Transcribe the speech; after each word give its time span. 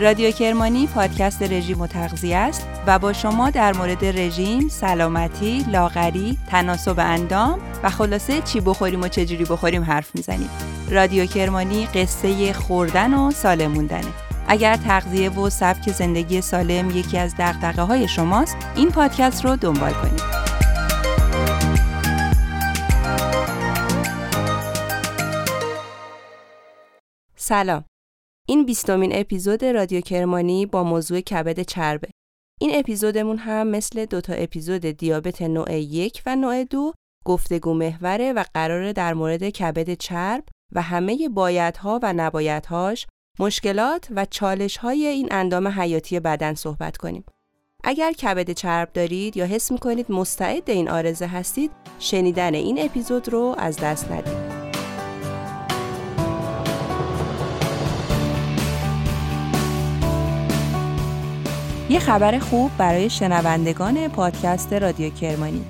رادیو 0.00 0.30
کرمانی 0.30 0.86
پادکست 0.86 1.42
رژیم 1.42 1.80
و 1.80 1.86
تغذیه 1.86 2.36
است 2.36 2.66
و 2.86 2.98
با 2.98 3.12
شما 3.12 3.50
در 3.50 3.76
مورد 3.76 4.04
رژیم، 4.04 4.68
سلامتی، 4.68 5.64
لاغری، 5.68 6.38
تناسب 6.50 6.98
اندام 6.98 7.60
و 7.82 7.90
خلاصه 7.90 8.40
چی 8.40 8.60
بخوریم 8.60 9.00
و 9.00 9.08
چجوری 9.08 9.44
بخوریم 9.44 9.82
حرف 9.82 10.10
می‌زنیم. 10.14 10.50
رادیو 10.90 11.26
کرمانی 11.26 11.86
قصه 11.86 12.52
خوردن 12.52 13.14
و 13.14 13.30
سالم 13.30 13.70
موندنه. 13.70 14.12
اگر 14.48 14.76
تغذیه 14.76 15.30
و 15.30 15.50
سبک 15.50 15.92
زندگی 15.92 16.40
سالم 16.40 16.90
یکی 16.90 17.18
از 17.18 17.34
دقدقه 17.38 17.82
های 17.82 18.08
شماست، 18.08 18.56
این 18.76 18.90
پادکست 18.90 19.44
رو 19.44 19.56
دنبال 19.56 19.92
کنید. 19.92 20.22
سلام. 27.36 27.87
این 28.50 28.64
بیستمین 28.64 29.10
اپیزود 29.14 29.64
رادیو 29.64 30.00
کرمانی 30.00 30.66
با 30.66 30.84
موضوع 30.84 31.20
کبد 31.20 31.60
چربه. 31.60 32.08
این 32.60 32.70
اپیزودمون 32.74 33.38
هم 33.38 33.66
مثل 33.66 34.04
دوتا 34.04 34.32
اپیزود 34.32 34.80
دیابت 34.80 35.42
نوع 35.42 35.72
یک 35.74 36.22
و 36.26 36.36
نوع 36.36 36.64
دو 36.64 36.92
گفتگو 37.24 37.74
محوره 37.74 38.32
و 38.32 38.44
قراره 38.54 38.92
در 38.92 39.14
مورد 39.14 39.48
کبد 39.48 39.94
چرب 39.94 40.44
و 40.72 40.82
همه 40.82 41.28
بایدها 41.28 42.00
و 42.02 42.12
نبایدهاش، 42.12 43.06
مشکلات 43.38 44.08
و 44.10 44.26
چالشهای 44.30 45.06
این 45.06 45.28
اندام 45.30 45.68
حیاتی 45.68 46.20
بدن 46.20 46.54
صحبت 46.54 46.96
کنیم. 46.96 47.24
اگر 47.84 48.12
کبد 48.12 48.50
چرب 48.50 48.92
دارید 48.92 49.36
یا 49.36 49.46
حس 49.46 49.72
می‌کنید 49.72 50.12
مستعد 50.12 50.70
این 50.70 50.90
آرزه 50.90 51.26
هستید، 51.26 51.70
شنیدن 51.98 52.54
این 52.54 52.78
اپیزود 52.80 53.28
رو 53.28 53.54
از 53.58 53.76
دست 53.76 54.12
ندید. 54.12 54.57
یه 61.90 61.98
خبر 61.98 62.38
خوب 62.38 62.70
برای 62.78 63.10
شنوندگان 63.10 64.08
پادکست 64.08 64.72
رادیو 64.72 65.10
کرمانی. 65.10 65.64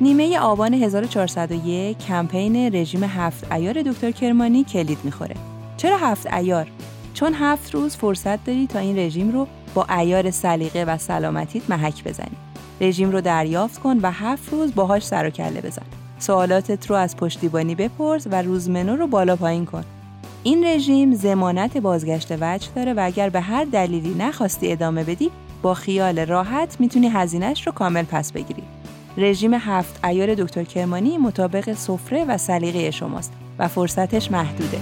نیمه 0.00 0.38
آبان 0.38 0.74
1401 0.74 1.98
کمپین 1.98 2.74
رژیم 2.74 3.04
هفت 3.04 3.52
ایار 3.52 3.82
دکتر 3.82 4.10
کرمانی 4.10 4.64
کلید 4.64 4.98
می‌خوره. 5.04 5.34
چرا 5.76 5.96
هفت 5.96 6.32
ایار؟ 6.32 6.66
چون 7.14 7.34
هفت 7.34 7.74
روز 7.74 7.96
فرصت 7.96 8.44
داری 8.44 8.66
تا 8.66 8.78
این 8.78 8.98
رژیم 8.98 9.32
رو 9.32 9.46
با 9.74 9.86
ایار 9.98 10.30
سلیقه 10.30 10.84
و 10.84 10.98
سلامتیت 10.98 11.70
محک 11.70 12.04
بزنی. 12.04 12.36
رژیم 12.80 13.10
رو 13.10 13.20
دریافت 13.20 13.80
کن 13.80 13.98
و 14.02 14.10
هفت 14.10 14.52
روز 14.52 14.74
باهاش 14.74 15.06
سر 15.06 15.26
و 15.26 15.30
کله 15.30 15.60
بزن. 15.60 15.86
سوالاتت 16.18 16.90
رو 16.90 16.96
از 16.96 17.16
پشتیبانی 17.16 17.74
بپرس 17.74 18.26
و 18.30 18.42
روزمنو 18.42 18.96
رو 18.96 19.06
بالا 19.06 19.36
پایین 19.36 19.64
کن. 19.64 19.84
این 20.42 20.66
رژیم 20.66 21.14
زمانت 21.14 21.76
بازگشت 21.76 22.32
وجه 22.40 22.68
داره 22.74 22.94
و 22.94 23.00
اگر 23.04 23.28
به 23.28 23.40
هر 23.40 23.64
دلیلی 23.64 24.14
نخواستی 24.18 24.72
ادامه 24.72 25.04
بدی 25.04 25.30
با 25.62 25.74
خیال 25.74 26.18
راحت 26.26 26.76
می‌تونی 26.80 27.08
هزینهش 27.08 27.66
رو 27.66 27.72
کامل 27.72 28.02
پس 28.02 28.32
بگیری. 28.32 28.62
رژیم 29.16 29.54
هفت 29.54 30.04
ایار 30.04 30.34
دکتر 30.34 30.64
کرمانی 30.64 31.18
مطابق 31.18 31.72
سفره 31.72 32.24
و 32.24 32.38
سلیقه 32.38 32.90
شماست 32.90 33.32
و 33.58 33.68
فرصتش 33.68 34.30
محدوده. 34.30 34.78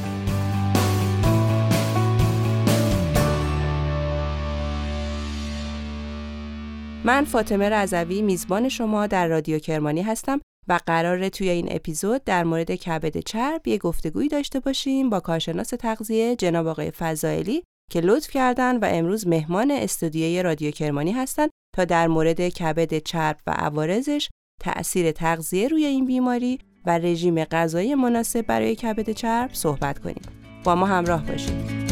من 7.04 7.24
فاطمه 7.24 7.68
رضوی 7.68 8.22
میزبان 8.22 8.68
شما 8.68 9.06
در 9.06 9.28
رادیو 9.28 9.58
کرمانی 9.58 10.02
هستم 10.02 10.40
و 10.68 10.78
قراره 10.86 11.30
توی 11.30 11.48
این 11.48 11.68
اپیزود 11.70 12.24
در 12.24 12.44
مورد 12.44 12.70
کبد 12.70 13.18
چرب 13.18 13.68
یه 13.68 13.78
گفتگویی 13.78 14.28
داشته 14.28 14.60
باشیم 14.60 15.10
با 15.10 15.20
کارشناس 15.20 15.68
تغذیه 15.68 16.36
جناب 16.36 16.66
آقای 16.66 16.90
فضائلی 16.90 17.62
که 17.90 18.00
لطف 18.00 18.30
کردن 18.30 18.76
و 18.76 18.84
امروز 18.90 19.26
مهمان 19.26 19.70
استودیوی 19.70 20.42
رادیو 20.42 20.70
کرمانی 20.70 21.12
هستند 21.12 21.50
تا 21.76 21.84
در 21.84 22.06
مورد 22.06 22.48
کبد 22.48 22.98
چرب 22.98 23.36
و 23.46 23.50
عوارضش، 23.50 24.28
تأثیر 24.60 25.12
تغذیه 25.12 25.68
روی 25.68 25.84
این 25.84 26.06
بیماری 26.06 26.58
و 26.86 26.98
رژیم 26.98 27.44
غذایی 27.44 27.94
مناسب 27.94 28.42
برای 28.42 28.76
کبد 28.76 29.10
چرب 29.10 29.50
صحبت 29.52 29.98
کنیم. 29.98 30.22
با 30.64 30.74
ما 30.74 30.86
همراه 30.86 31.26
باشید. 31.26 31.88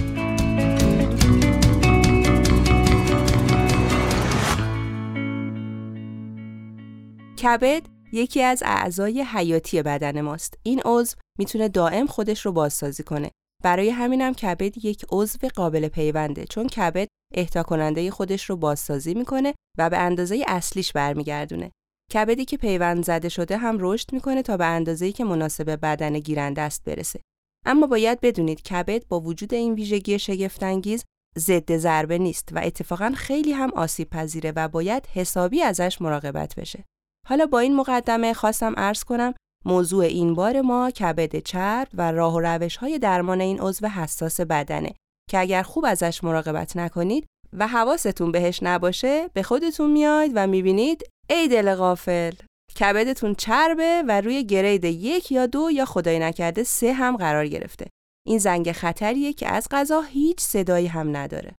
کبد 7.42 7.82
یکی 8.12 8.42
از 8.42 8.62
اعضای 8.66 9.22
حیاتی 9.22 9.82
بدن 9.82 10.20
ماست. 10.20 10.58
این 10.62 10.82
عضو 10.84 11.16
می‌تونه 11.38 11.68
دائم 11.68 12.06
خودش 12.06 12.46
رو 12.46 12.52
بازسازی 12.52 13.02
کنه 13.02 13.30
برای 13.64 13.90
همینم 13.90 14.34
کبد 14.34 14.84
یک 14.84 15.06
عضو 15.12 15.38
قابل 15.54 15.88
پیونده 15.88 16.44
چون 16.44 16.66
کبد 16.66 17.08
اهدا 17.34 17.62
کننده 17.62 18.10
خودش 18.10 18.50
رو 18.50 18.56
بازسازی 18.56 19.14
می‌کنه 19.14 19.54
و 19.78 19.90
به 19.90 19.98
اندازه 19.98 20.44
اصلیش 20.48 20.92
برمیگردونه. 20.92 21.70
کبدی 22.12 22.44
که 22.44 22.56
پیوند 22.56 23.04
زده 23.04 23.28
شده 23.28 23.56
هم 23.56 23.76
رشد 23.80 24.12
می‌کنه 24.12 24.42
تا 24.42 24.56
به 24.56 24.64
اندازه‌ای 24.64 25.12
که 25.12 25.24
مناسب 25.24 25.80
بدن 25.82 26.18
گیرنده 26.18 26.62
است 26.62 26.84
برسه. 26.84 27.20
اما 27.66 27.86
باید 27.86 28.20
بدونید 28.20 28.62
کبد 28.62 29.08
با 29.08 29.20
وجود 29.20 29.54
این 29.54 29.74
ویژگی 29.74 30.18
شگفتانگیز 30.18 31.04
ضد 31.38 31.76
ضربه 31.76 32.18
نیست 32.18 32.48
و 32.52 32.60
اتفاقا 32.64 33.12
خیلی 33.16 33.52
هم 33.52 33.70
آسیب 33.70 34.10
پذیره 34.10 34.52
و 34.56 34.68
باید 34.68 35.06
حسابی 35.06 35.62
ازش 35.62 36.00
مراقبت 36.00 36.54
بشه. 36.54 36.84
حالا 37.28 37.46
با 37.46 37.58
این 37.58 37.76
مقدمه 37.76 38.34
خواستم 38.34 38.74
عرض 38.76 39.04
کنم 39.04 39.34
موضوع 39.66 40.04
این 40.04 40.34
بار 40.34 40.60
ما 40.60 40.90
کبد 40.90 41.36
چرب 41.36 41.88
و 41.94 42.12
راه 42.12 42.34
و 42.34 42.40
روش 42.40 42.76
های 42.76 42.98
درمان 42.98 43.40
این 43.40 43.60
عضو 43.60 43.86
حساس 43.86 44.40
بدنه 44.40 44.92
که 45.30 45.38
اگر 45.38 45.62
خوب 45.62 45.84
ازش 45.84 46.24
مراقبت 46.24 46.76
نکنید 46.76 47.26
و 47.52 47.66
حواستون 47.66 48.32
بهش 48.32 48.62
نباشه 48.62 49.28
به 49.34 49.42
خودتون 49.42 49.90
میاید 49.90 50.32
و 50.34 50.46
می‌بینید 50.46 51.02
ای 51.30 51.48
دل 51.48 51.74
غافل! 51.74 52.32
کبدتون 52.80 53.34
چربه 53.34 54.02
و 54.08 54.20
روی 54.20 54.44
گرید 54.44 54.84
یک 54.84 55.32
یا 55.32 55.46
دو 55.46 55.70
یا 55.70 55.84
خدای 55.84 56.18
نکرده 56.18 56.64
سه 56.64 56.92
هم 56.92 57.16
قرار 57.16 57.46
گرفته. 57.46 57.86
این 58.26 58.38
زنگ 58.38 58.72
خطریه 58.72 59.32
که 59.32 59.48
از 59.48 59.68
غذا 59.70 60.00
هیچ 60.00 60.40
صدایی 60.40 60.86
هم 60.86 61.16
نداره. 61.16 61.54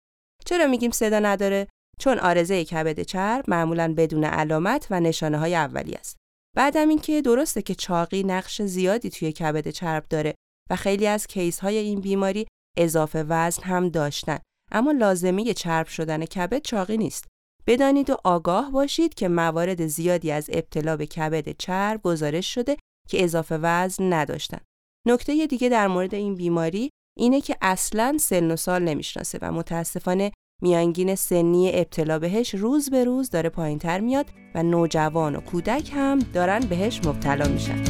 چرا 0.45 0.67
میگیم 0.67 0.91
صدا 0.91 1.19
نداره؟ 1.19 1.69
چون 2.01 2.19
آرزه 2.19 2.65
کبد 2.65 3.01
چرب 3.01 3.45
معمولا 3.49 3.95
بدون 3.97 4.25
علامت 4.25 4.87
و 4.91 5.01
نشانه 5.01 5.39
های 5.39 5.55
اولی 5.55 5.95
است. 5.95 6.17
بعدم 6.57 6.89
اینکه 6.89 7.23
درسته 7.23 7.63
که 7.63 7.75
چاقی 7.75 8.23
نقش 8.23 8.63
زیادی 8.63 9.11
توی 9.11 9.33
کبد 9.33 9.69
چرب 9.69 10.07
داره 10.11 10.35
و 10.71 10.77
خیلی 10.77 11.07
از 11.07 11.27
کیس 11.27 11.59
های 11.59 11.79
این 11.79 12.01
بیماری 12.01 12.47
اضافه 12.77 13.23
وزن 13.29 13.63
هم 13.63 13.89
داشتن. 13.89 14.39
اما 14.73 14.93
لازمی 14.93 15.55
چرب 15.55 15.87
شدن 15.87 16.25
کبد 16.25 16.63
چاقی 16.63 16.97
نیست. 16.97 17.25
بدانید 17.67 18.11
و 18.11 18.17
آگاه 18.25 18.71
باشید 18.71 19.15
که 19.15 19.29
موارد 19.29 19.87
زیادی 19.87 20.33
از 20.33 20.51
ابتلا 20.53 20.97
به 20.97 21.07
کبد 21.07 21.57
چرب 21.59 22.03
گزارش 22.03 22.55
شده 22.55 22.77
که 23.09 23.25
اضافه 23.25 23.59
وزن 23.63 24.13
نداشتن. 24.13 24.61
نکته 25.07 25.47
دیگه 25.47 25.69
در 25.69 25.89
مورد 25.89 26.15
این 26.15 26.35
بیماری 26.35 26.91
اینه 27.19 27.41
که 27.41 27.57
اصلا 27.63 28.17
سن 28.21 28.51
و 28.51 28.57
سال 28.57 28.83
نمی‌شناسه 28.83 29.39
و 29.43 29.53
متاسفانه 29.53 30.33
میانگین 30.63 31.15
سنی 31.15 31.71
ابتلا 31.75 32.19
بهش 32.19 32.55
روز 32.55 32.91
به 32.91 33.05
روز 33.05 33.31
داره 33.31 33.49
پایین 33.49 33.79
تر 33.79 34.01
میاد 34.01 34.27
و 34.55 34.63
نوجوان 34.63 35.37
و 35.37 35.41
کودک 35.41 35.91
هم 35.95 36.19
دارن 36.19 36.61
بهش 36.61 37.01
مبتلا 37.05 37.49
میشن. 37.49 37.85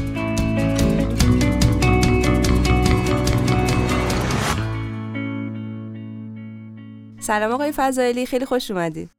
سلام 7.21 7.53
آقای 7.53 7.72
فضایلی 7.72 8.27
خیلی 8.27 8.44
خوش 8.44 8.71
اومدید. 8.71 9.10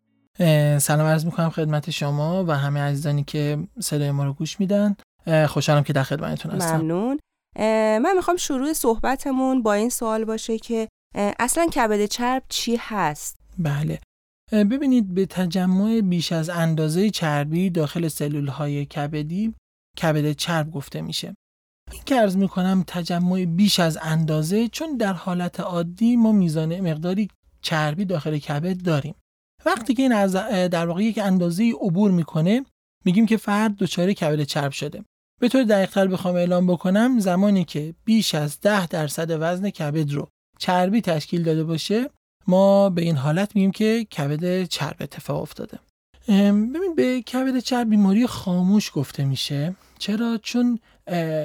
سلام 0.79 1.07
عرض 1.07 1.25
می‌کنم 1.25 1.49
خدمت 1.49 1.89
شما 1.89 2.45
و 2.47 2.51
همه 2.51 2.79
عزیزانی 2.79 3.23
که 3.23 3.57
صدای 3.79 4.11
ما 4.11 4.23
رو 4.23 4.33
گوش 4.33 4.59
میدن. 4.59 4.95
خوشحالم 5.47 5.83
که 5.83 5.93
در 5.93 6.03
خدمتتون 6.03 6.51
هستم. 6.51 6.77
ممنون. 6.77 7.19
من 7.99 8.13
می‌خوام 8.15 8.37
شروع 8.37 8.73
صحبتمون 8.73 9.61
با 9.61 9.73
این 9.73 9.89
سوال 9.89 10.25
باشه 10.25 10.57
که 10.57 10.87
اصلا 11.39 11.67
کبد 11.67 12.05
چرب 12.05 12.43
چی 12.49 12.77
هست؟ 12.79 13.37
بله. 13.59 13.99
ببینید 14.51 15.13
به 15.13 15.25
تجمع 15.25 16.01
بیش 16.01 16.31
از 16.31 16.49
اندازه 16.49 17.09
چربی 17.09 17.69
داخل 17.69 18.07
سلول 18.07 18.47
های 18.47 18.85
کبدی 18.85 19.53
کبد 20.01 20.31
چرب 20.31 20.71
گفته 20.71 21.01
میشه. 21.01 21.35
این 21.91 22.01
که 22.05 22.15
ارز 22.15 22.37
می‌کنم 22.37 22.83
تجمع 22.87 23.45
بیش 23.45 23.79
از 23.79 23.97
اندازه 24.01 24.67
چون 24.67 24.97
در 24.97 25.13
حالت 25.13 25.59
عادی 25.59 26.15
ما 26.15 26.31
میزان 26.31 26.79
مقداری 26.79 27.29
چربی 27.61 28.05
داخل 28.05 28.37
کبد 28.37 28.83
داریم. 28.83 29.15
وقتی 29.65 29.93
که 29.93 30.03
این 30.03 30.13
از 30.13 30.33
در 30.71 30.87
واقع 30.87 31.03
یک 31.03 31.17
اندازه 31.17 31.73
عبور 31.81 32.11
می‌کنه 32.11 32.65
میگیم 33.05 33.25
که 33.25 33.37
فرد 33.37 33.75
دچار 33.75 34.13
کبد 34.13 34.43
چرب 34.43 34.71
شده. 34.71 35.03
به 35.41 35.49
طور 35.49 35.63
دقیقتر 35.63 36.07
بخوام 36.07 36.35
اعلام 36.35 36.67
بکنم 36.67 37.19
زمانی 37.19 37.65
که 37.65 37.93
بیش 38.05 38.35
از 38.35 38.59
ده 38.61 38.87
درصد 38.87 39.37
وزن 39.41 39.69
کبد 39.69 40.11
رو 40.11 40.27
چربی 40.57 41.01
تشکیل 41.01 41.43
داده 41.43 41.63
باشه 41.63 42.09
ما 42.47 42.89
به 42.89 43.01
این 43.01 43.15
حالت 43.15 43.55
میگیم 43.55 43.71
که 43.71 44.03
کبد 44.03 44.63
چرب 44.63 44.95
اتفاق 44.99 45.41
افتاده. 45.41 45.79
ببین 46.29 46.95
به 46.95 47.21
کبد 47.21 47.59
چرب 47.59 47.89
بیماری 47.89 48.27
خاموش 48.27 48.91
گفته 48.93 49.25
میشه. 49.25 49.75
چرا؟ 49.99 50.39
چون 50.43 50.79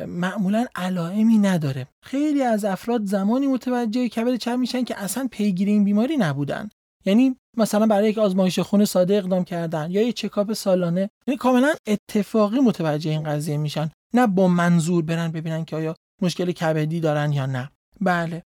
معمولا 0.06 0.66
علائمی 0.74 1.38
نداره. 1.38 1.86
خیلی 2.04 2.42
از 2.42 2.64
افراد 2.64 3.04
زمانی 3.04 3.46
متوجه 3.46 4.08
کبد 4.08 4.36
چرب 4.36 4.58
میشن 4.58 4.84
که 4.84 4.98
اصلا 4.98 5.28
پیگیر 5.30 5.68
این 5.68 5.84
بیماری 5.84 6.16
نبودن. 6.16 6.68
یعنی 7.04 7.36
مثلا 7.56 7.86
برای 7.86 8.10
یک 8.10 8.18
آزمایش 8.18 8.58
خون 8.58 8.84
ساده 8.84 9.16
اقدام 9.16 9.44
کردن 9.44 9.90
یا 9.90 10.02
یک 10.02 10.16
چکاپ 10.16 10.52
سالانه. 10.52 11.10
یعنی 11.26 11.38
کاملا 11.38 11.74
اتفاقی 11.86 12.60
متوجه 12.60 13.10
این 13.10 13.22
قضیه 13.22 13.56
میشن. 13.56 13.90
نه 14.14 14.26
با 14.26 14.48
منظور 14.48 15.04
برن 15.04 15.32
ببینن 15.32 15.64
که 15.64 15.76
آیا 15.76 15.94
مشکل 16.22 16.52
کبدی 16.52 17.00
دارن 17.00 17.32
یا 17.32 17.46
نه. 17.46 17.70
بله. 18.00 18.42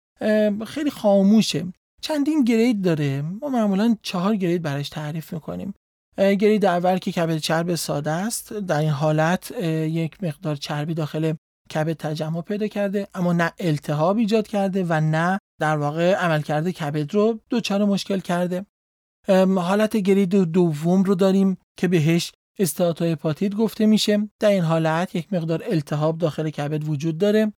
خیلی 0.67 0.91
خاموشه. 0.91 1.65
چندین 2.01 2.43
گرید 2.43 2.81
داره. 2.81 3.21
ما 3.21 3.49
معمولا 3.49 3.97
چهار 4.01 4.35
گرید 4.35 4.61
براش 4.61 4.89
تعریف 4.89 5.33
می‌کنیم. 5.33 5.73
گرید 6.17 6.65
اول 6.65 6.97
که 6.97 7.11
کبد 7.11 7.37
چرب 7.37 7.75
ساده 7.75 8.11
است. 8.11 8.53
در 8.53 8.79
این 8.79 8.89
حالت 8.89 9.51
یک 9.61 10.23
مقدار 10.23 10.55
چربی 10.55 10.93
داخل 10.93 11.33
کبد 11.73 11.93
تجمع 11.93 12.41
پیدا 12.41 12.67
کرده 12.67 13.07
اما 13.13 13.33
نه 13.33 13.51
التهاب 13.59 14.17
ایجاد 14.17 14.47
کرده 14.47 14.85
و 14.89 15.01
نه 15.01 15.39
در 15.59 15.77
واقع 15.77 16.13
عملکرد 16.13 16.69
کبد 16.69 17.13
رو 17.13 17.39
دچار 17.49 17.85
مشکل 17.85 18.19
کرده. 18.19 18.65
حالت 19.55 19.97
گرید 19.97 20.29
دوم 20.29 21.03
رو 21.03 21.15
داریم 21.15 21.57
که 21.77 21.87
بهش 21.87 22.31
استاتوهپاتیت 22.59 23.55
گفته 23.55 23.85
میشه. 23.85 24.29
در 24.39 24.49
این 24.49 24.63
حالت 24.63 25.15
یک 25.15 25.33
مقدار 25.33 25.63
التهاب 25.65 26.17
داخل 26.17 26.49
کبد 26.49 26.89
وجود 26.89 27.17
داره. 27.17 27.53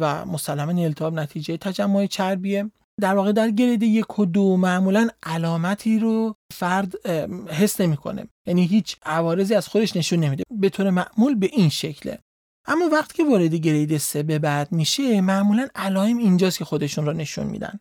و 0.00 0.24
مسلما 0.26 0.82
التهاب 0.82 1.14
نتیجه 1.14 1.56
تجمع 1.56 2.06
چربیه. 2.06 2.70
در 3.00 3.14
واقع 3.14 3.32
در 3.32 3.50
گرید 3.50 3.82
یک 3.82 4.18
و 4.18 4.26
دو 4.26 4.56
معمولا 4.56 5.08
علامتی 5.22 5.98
رو 5.98 6.34
فرد 6.52 7.06
حس 7.48 7.80
نمی‌کنه. 7.80 8.28
یعنی 8.46 8.66
هیچ 8.66 8.96
عوارضی 9.02 9.54
از 9.54 9.68
خودش 9.68 9.96
نشون 9.96 10.20
نمیده. 10.20 10.42
به 10.50 10.68
طور 10.68 10.90
معمول 10.90 11.34
به 11.34 11.48
این 11.52 11.68
شکله. 11.68 12.18
اما 12.66 12.88
وقتی 12.92 13.16
که 13.16 13.24
وارد 13.30 13.54
گرید 13.54 13.96
سه 13.96 14.22
به 14.22 14.38
بعد 14.38 14.72
میشه 14.72 15.20
معمولا 15.20 15.68
علائم 15.74 16.18
اینجاست 16.18 16.58
که 16.58 16.64
خودشون 16.64 17.06
رو 17.06 17.12
نشون 17.12 17.46
میدن. 17.46 17.78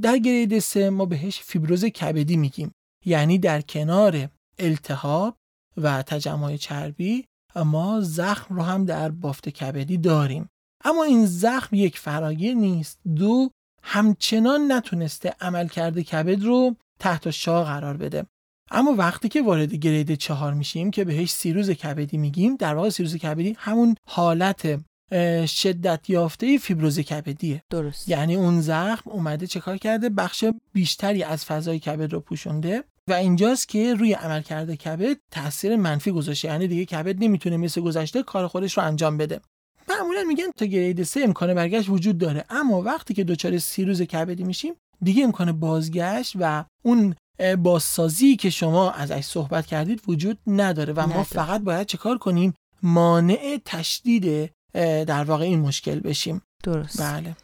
در 0.00 0.18
گرید 0.18 0.58
سه 0.58 0.90
ما 0.90 1.04
بهش 1.04 1.40
فیبروز 1.40 1.84
کبدی 1.84 2.36
میگیم. 2.36 2.72
یعنی 3.06 3.38
در 3.38 3.60
کنار 3.60 4.28
التهاب 4.58 5.36
و 5.76 6.02
تجمع 6.02 6.56
چربی 6.56 7.24
ما 7.56 8.00
زخم 8.00 8.54
رو 8.54 8.62
هم 8.62 8.84
در 8.84 9.08
بافت 9.10 9.48
کبدی 9.48 9.98
داریم. 9.98 10.48
اما 10.84 11.04
این 11.04 11.26
زخم 11.26 11.76
یک 11.76 11.98
فراگیر 11.98 12.54
نیست. 12.54 12.98
دو 13.16 13.50
همچنان 13.82 14.72
نتونسته 14.72 15.34
عملکرد 15.40 16.00
کبد 16.00 16.42
رو 16.42 16.76
تحت 16.98 17.30
شاه 17.30 17.64
قرار 17.64 17.96
بده. 17.96 18.26
اما 18.70 18.92
وقتی 18.92 19.28
که 19.28 19.42
وارد 19.42 19.74
گرید 19.74 20.14
چهار 20.14 20.54
میشیم 20.54 20.90
که 20.90 21.04
بهش 21.04 21.30
سیروز 21.30 21.70
کبدی 21.70 22.18
میگیم 22.18 22.56
در 22.56 22.74
واقع 22.74 22.88
سیروز 22.88 23.16
کبدی 23.16 23.56
همون 23.58 23.94
حالت 24.08 24.80
شدت 25.46 26.10
یافته 26.10 26.58
فیبروز 26.58 27.00
کبدیه. 27.00 27.62
درست. 27.70 28.08
یعنی 28.08 28.34
اون 28.34 28.60
زخم 28.60 29.10
اومده 29.10 29.46
چه 29.46 29.60
کار 29.60 29.76
کرده؟ 29.76 30.08
بخش 30.08 30.44
بیشتری 30.72 31.22
از 31.22 31.44
فضای 31.44 31.78
کبد 31.78 32.12
رو 32.12 32.20
پوشونده 32.20 32.84
و 33.08 33.12
اینجاست 33.12 33.68
که 33.68 33.94
روی 33.94 34.12
عملکرد 34.12 34.74
کبد 34.74 35.16
تاثیر 35.30 35.76
منفی 35.76 36.10
گذاشته. 36.10 36.48
یعنی 36.48 36.68
دیگه 36.68 36.84
کبد 36.84 37.24
نمی‌تونه 37.24 37.56
مثل 37.56 37.80
گذشته 37.80 38.22
کار 38.22 38.46
خودش 38.46 38.78
رو 38.78 38.84
انجام 38.84 39.16
بده. 39.16 39.40
معمولا 40.00 40.22
میگن 40.22 40.50
تا 40.56 40.64
گرید 40.64 41.02
سه 41.02 41.20
امکان 41.20 41.54
برگشت 41.54 41.88
وجود 41.88 42.18
داره. 42.18 42.44
اما 42.50 42.82
وقتی 42.82 43.14
که 43.14 43.24
دچار 43.24 43.58
سیروز 43.58 44.02
کبدی 44.02 44.44
میشیم 44.44 44.74
دیگه 45.02 45.24
امکان 45.24 45.52
بازگشت 45.52 46.32
و 46.40 46.64
اون 46.84 47.14
بازسازی 47.58 48.36
که 48.36 48.50
شما 48.50 48.90
ازش 48.90 49.20
صحبت 49.20 49.66
کردید 49.66 50.02
وجود 50.08 50.38
نداره. 50.46 50.92
و 50.92 51.06
ما 51.06 51.22
فقط 51.22 51.60
باید 51.60 51.86
چه 51.86 51.98
کار 51.98 52.18
کنیم؟ 52.18 52.54
مانع 52.82 53.60
تشدید 53.64 54.50
در 55.06 55.24
واقع 55.24 55.44
این 55.44 55.60
مشکل 55.60 56.00
بشیم. 56.00 56.42
درست. 56.64 57.02
بله. 57.02 57.36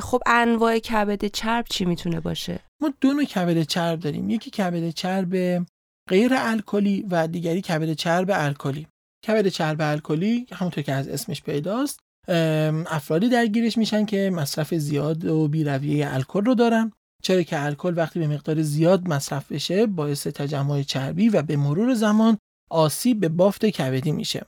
خب 0.00 0.20
انواع 0.26 0.78
کبد 0.78 1.24
چرب 1.24 1.64
چی 1.70 1.84
می‌تونه 1.84 2.20
باشه؟ 2.20 2.60
ما 2.80 2.92
دو 3.00 3.12
نوع 3.12 3.24
کبد 3.24 3.62
چرب 3.62 4.00
داریم. 4.00 4.30
یکی 4.30 4.50
کبد 4.50 4.90
چرب 4.90 5.66
غیر 6.08 6.32
الکلی 6.34 7.06
و 7.10 7.28
دیگری 7.28 7.60
کبد 7.60 7.92
چرب 7.92 8.30
الکلی. 8.34 8.86
کبد 9.26 9.48
چرب 9.48 9.76
الکلی 9.80 10.46
همونطور 10.52 10.84
که 10.84 10.92
از 10.92 11.08
اسمش 11.08 11.42
پیداست 11.42 12.00
افرادی 12.86 13.28
درگیرش 13.28 13.78
میشن 13.78 14.04
که 14.04 14.30
مصرف 14.30 14.74
زیاد 14.74 15.24
و 15.24 15.48
بیرویه 15.48 16.14
الکل 16.14 16.44
رو 16.44 16.54
دارن. 16.54 16.92
چرا 17.22 17.42
که 17.42 17.64
الکل 17.64 17.92
وقتی 17.96 18.18
به 18.18 18.26
مقدار 18.26 18.62
زیاد 18.62 19.08
مصرف 19.08 19.52
بشه 19.52 19.86
باعث 19.86 20.26
تجمع 20.26 20.82
چربی 20.82 21.28
و 21.28 21.42
به 21.42 21.56
مرور 21.56 21.94
زمان 21.94 22.38
آسیب 22.70 23.20
به 23.20 23.28
بافت 23.28 23.66
کبدی 23.66 24.12
میشه. 24.12 24.46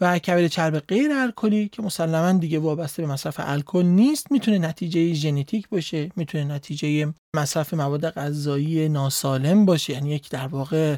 و 0.00 0.18
کبد 0.18 0.46
چرب 0.46 0.78
غیر 0.78 1.12
الکلی 1.12 1.68
که 1.68 1.82
مسلما 1.82 2.32
دیگه 2.32 2.58
وابسته 2.58 3.02
به 3.02 3.12
مصرف 3.12 3.34
الکل 3.38 3.82
نیست 3.82 4.32
می‌تونه 4.32 4.58
نتیجه 4.58 5.12
ژنتیک 5.12 5.68
باشه 5.68 6.10
می‌تونه 6.16 6.44
نتیجه 6.44 7.14
مصرف 7.36 7.74
مواد 7.74 8.10
غذایی 8.10 8.88
ناسالم 8.88 9.64
باشه. 9.64 9.92
یعنی 9.92 10.10
یک 10.10 10.30
در 10.30 10.46
واقع 10.46 10.96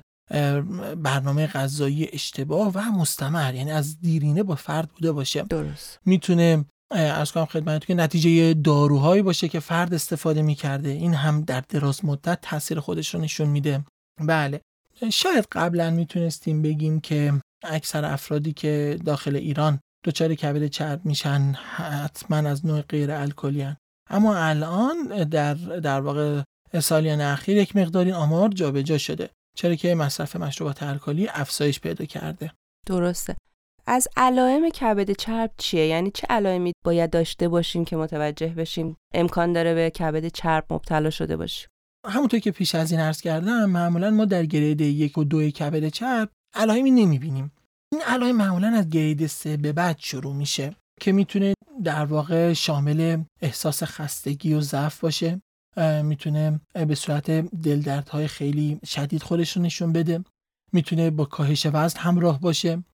برنامه 0.96 1.46
غذایی 1.46 2.08
اشتباه 2.12 2.73
و 2.75 2.81
مستمر 2.81 3.55
یعنی 3.55 3.70
از 3.70 4.00
دیرینه 4.00 4.43
با 4.43 4.55
فرد 4.55 4.88
بوده 4.88 5.12
باشه. 5.12 5.43
درست. 5.43 6.00
می‌تونه 6.05 6.64
از 6.90 7.32
کنم 7.32 7.44
خدمتتون 7.44 7.87
که 7.87 8.02
نتیجه 8.02 8.55
داروهایی 8.55 9.23
باشه 9.23 9.49
که 9.49 9.61
فرد 9.61 9.94
استفاده 9.94 10.43
می‌کرده. 10.43 10.88
این 10.88 11.14
هم 11.14 11.40
در 11.43 11.61
دراز 11.69 12.05
مدت 12.05 12.38
تاثیر 12.43 12.81
خودش 12.81 13.14
رو 13.14 13.20
نشون 13.20 13.49
میده. 13.49 13.84
بله. 14.20 14.61
شاید 15.12 15.46
قبلا 15.52 15.90
می‌تونستیم 15.90 16.62
بگیم 16.62 17.00
که 17.00 17.32
اکثر 17.64 18.05
افرادی 18.05 18.52
که 18.52 18.99
داخل 19.05 19.37
ایران 19.37 19.81
دچار 20.05 20.34
کبد 20.34 20.67
چرب 20.67 21.05
میشن 21.05 21.52
حتما 21.52 22.37
از 22.37 22.67
نوع 22.67 22.81
غیر 22.81 23.11
الکلی 23.11 23.67
اما 24.11 24.37
الان 24.37 25.25
در 25.25 25.55
در 25.55 26.00
واقع 26.00 26.43
سالیان 26.81 27.20
اخیر 27.20 27.56
یک 27.56 27.76
مقداری 27.76 28.12
آمار 28.12 28.49
جابجا 28.49 28.99
شده. 28.99 29.31
چرا 29.56 29.75
که 29.75 29.94
مصرف 29.94 30.37
مشروبات 30.37 30.82
الکلی 30.82 31.29
افزایش 31.29 31.81
پیدا 31.81 32.05
کرده. 32.05 32.53
درسته. 32.87 33.37
از 33.87 34.08
علائم 34.17 34.70
کبد 34.70 35.11
چرب 35.11 35.50
چیه؟ 35.58 35.87
یعنی 35.87 36.11
چه 36.11 36.26
علائمی 36.31 36.73
باید 36.85 37.11
داشته 37.11 37.49
باشیم 37.49 37.85
که 37.85 37.97
متوجه 37.97 38.47
بشیم 38.47 38.97
امکان 39.14 39.53
داره 39.53 39.75
به 39.75 39.91
کبد 39.91 40.29
چرب 40.29 40.64
مبتلا 40.70 41.11
شده 41.11 41.37
باشیم؟ 41.37 41.69
همونطور 42.06 42.41
که 42.41 42.50
پیش 42.50 42.75
از 42.75 42.91
این 42.91 43.00
عرض 43.00 43.20
کردم 43.20 43.64
معمولا 43.64 44.11
ما 44.11 44.25
در 44.25 44.47
گرید 44.47 44.81
یک 44.81 45.19
و 45.19 45.25
دو 45.25 45.50
کبد 45.50 45.88
چرب 45.88 46.31
علائمی 46.55 46.91
نمی‌بینیم. 46.91 47.52
این 47.93 48.02
علائم 48.02 48.37
معمولا 48.37 48.69
از 48.69 48.91
گرید 48.91 49.26
سه 49.26 49.56
به 49.56 49.73
بعد 49.73 49.97
شروع 49.99 50.35
میشه 50.35 50.76
که 51.00 51.12
می‌تونه 51.12 51.54
در 51.85 52.04
واقع 52.04 52.52
شامل 52.52 53.23
احساس 53.42 53.83
خستگی 53.83 54.54
و 54.54 54.61
ضعف 54.61 55.00
باشه. 55.00 55.40
می‌تونه 56.02 56.61
به 56.88 56.95
صورت 56.95 57.30
دلدردهای 57.30 58.28
خیلی 58.28 58.80
شدید 58.87 59.23
خودش 59.23 59.56
رو 59.56 59.62
نشون 59.62 59.92
بده. 59.92 60.25
می‌تونه 60.73 61.11
با 61.11 61.25
کاهش 61.25 61.66
وزن 61.73 62.00
همراه 62.00 62.40
باشه 62.40 62.85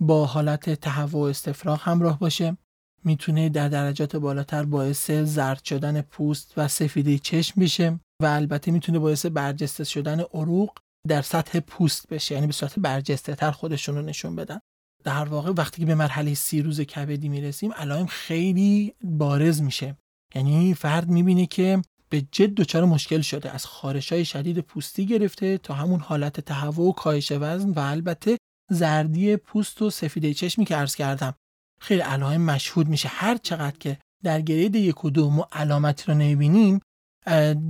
با 0.00 0.26
حالت 0.26 0.70
تهوع 0.70 1.20
و 1.20 1.24
استفراغ 1.24 1.80
همراه 1.82 2.18
باشه. 2.18 2.56
می‌تونه 3.04 3.48
در 3.48 3.68
درجات 3.68 4.16
بالاتر 4.16 4.64
باعث 4.64 5.10
زرد 5.10 5.64
شدن 5.64 6.00
پوست 6.00 6.52
و 6.56 6.68
سفیده 6.68 7.18
چشم 7.18 7.60
بشه 7.60 8.00
و 8.22 8.26
البته 8.26 8.70
می‌تونه 8.70 8.98
باعث 8.98 9.26
برجسته 9.26 9.84
شدن 9.84 10.20
عروق 10.20 10.78
در 11.08 11.22
سطح 11.22 11.60
پوست 11.60 12.08
بشه 12.08 12.34
یعنی 12.34 12.46
به 12.46 12.52
صورت 12.52 12.78
برجسته 12.78 13.34
تر 13.34 13.50
خودشون 13.50 13.94
رو 13.94 14.02
نشون 14.02 14.36
بدن. 14.36 14.58
در 15.04 15.24
واقع 15.24 15.52
وقتی 15.56 15.80
که 15.80 15.86
به 15.86 15.94
مرحله 15.94 16.34
سیروز 16.34 16.80
کبدی 16.80 17.28
می‌رسیم 17.28 17.72
علائم 17.72 18.06
خیلی 18.06 18.94
بارز 19.02 19.62
میشه. 19.62 19.96
یعنی 20.34 20.74
فرد 20.74 21.08
می‌بینه 21.08 21.46
که 21.46 21.82
به 22.08 22.20
جد 22.32 22.54
دچار 22.54 22.84
مشکل 22.84 23.20
شده. 23.20 23.50
از 23.50 23.66
خارش 23.66 24.12
های 24.12 24.24
شدید 24.24 24.58
پوستی 24.58 25.06
گرفته 25.06 25.58
تا 25.58 25.74
همون 25.74 26.00
حالت 26.00 26.40
تهوع 26.40 26.88
و 26.88 26.92
کاهش 26.92 27.32
وزن 27.32 27.70
و 27.70 27.78
البته 27.78 28.38
زردی 28.70 29.36
پوست 29.36 29.82
و 29.82 29.90
سفیده 29.90 30.34
چشمی 30.34 30.64
که 30.64 30.76
عرض 30.76 30.94
کردم. 30.94 31.34
خیلی 31.80 32.00
علائم 32.00 32.40
مشهود 32.40 32.88
میشه. 32.88 33.08
هر 33.08 33.36
چقدر 33.36 33.76
که 33.78 33.98
در 34.24 34.40
گرید 34.40 34.74
یک 34.74 35.04
و 35.04 35.10
دو 35.10 35.30
ما 35.30 35.48
علامتی 35.52 36.04
رو 36.08 36.14
نمی‌بینیم 36.14 36.80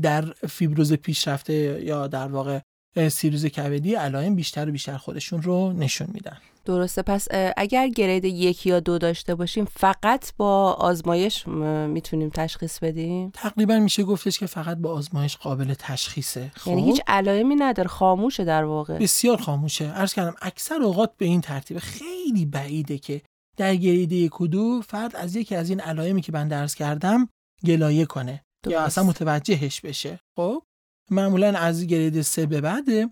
در 0.02 0.24
فیبروز 0.48 0.92
پیشرفته 0.92 1.82
یا 1.84 2.06
در 2.06 2.28
واقع 2.28 2.60
سیروز 3.08 3.46
کبدی 3.46 3.94
علائم 3.94 4.34
بیشتر 4.34 4.68
و 4.68 4.72
بیشتر 4.72 4.96
خودشون 4.96 5.42
رو 5.42 5.72
نشون 5.72 6.08
میدن. 6.14 6.36
درسته. 6.68 7.02
پس 7.02 7.28
اگر 7.56 7.88
گرید 7.88 8.24
یک 8.24 8.66
یا 8.66 8.80
دو 8.80 8.98
داشته 8.98 9.34
باشیم 9.34 9.64
فقط 9.64 10.32
با 10.36 10.72
آزمایش 10.72 11.48
می‌تونیم 11.88 12.28
تشخیص 12.28 12.78
بدیم؟ 12.78 13.30
تقریبا 13.34 13.78
میشه 13.78 14.02
گفتش 14.02 14.38
که 14.38 14.46
فقط 14.46 14.76
با 14.78 14.92
آزمایش 14.92 15.36
قابل 15.36 15.74
تشخیصه. 15.78 16.50
خب؟ 16.54 16.68
یعنی 16.68 16.84
هیچ 16.84 17.00
علائمی 17.06 17.56
نداره 17.56 17.88
خاموشه 17.88 18.44
در 18.44 18.64
واقع. 18.64 18.98
بسیار 18.98 19.36
خاموشه. 19.36 19.92
عرض 19.92 20.14
کردم 20.14 20.34
اکثر 20.42 20.82
اوقات 20.82 21.16
به 21.16 21.26
این 21.26 21.40
ترتیب 21.40 21.78
خیلی 21.78 22.46
بعیده 22.46 22.98
که 22.98 23.22
در 23.56 23.76
گرید 23.76 24.12
یک 24.12 24.40
و 24.40 24.46
دو 24.46 24.80
فرد 24.80 25.16
از 25.16 25.36
یکی 25.36 25.54
از 25.54 25.70
این 25.70 25.80
علائمی 25.80 26.22
که 26.22 26.32
من 26.32 26.48
درس 26.48 26.74
کردم 26.74 27.28
گلایه 27.66 28.04
کنه. 28.04 28.44
یا 28.66 28.82
اصلا 28.82 29.04
متوجهش 29.04 29.80
بشه. 29.80 30.20
خب؟ 30.36 30.62
معمولا 31.10 31.58
از 31.58 31.86
گرید 31.86 32.22
سه 32.22 32.46
به 32.46 32.60
بعده 32.60 33.10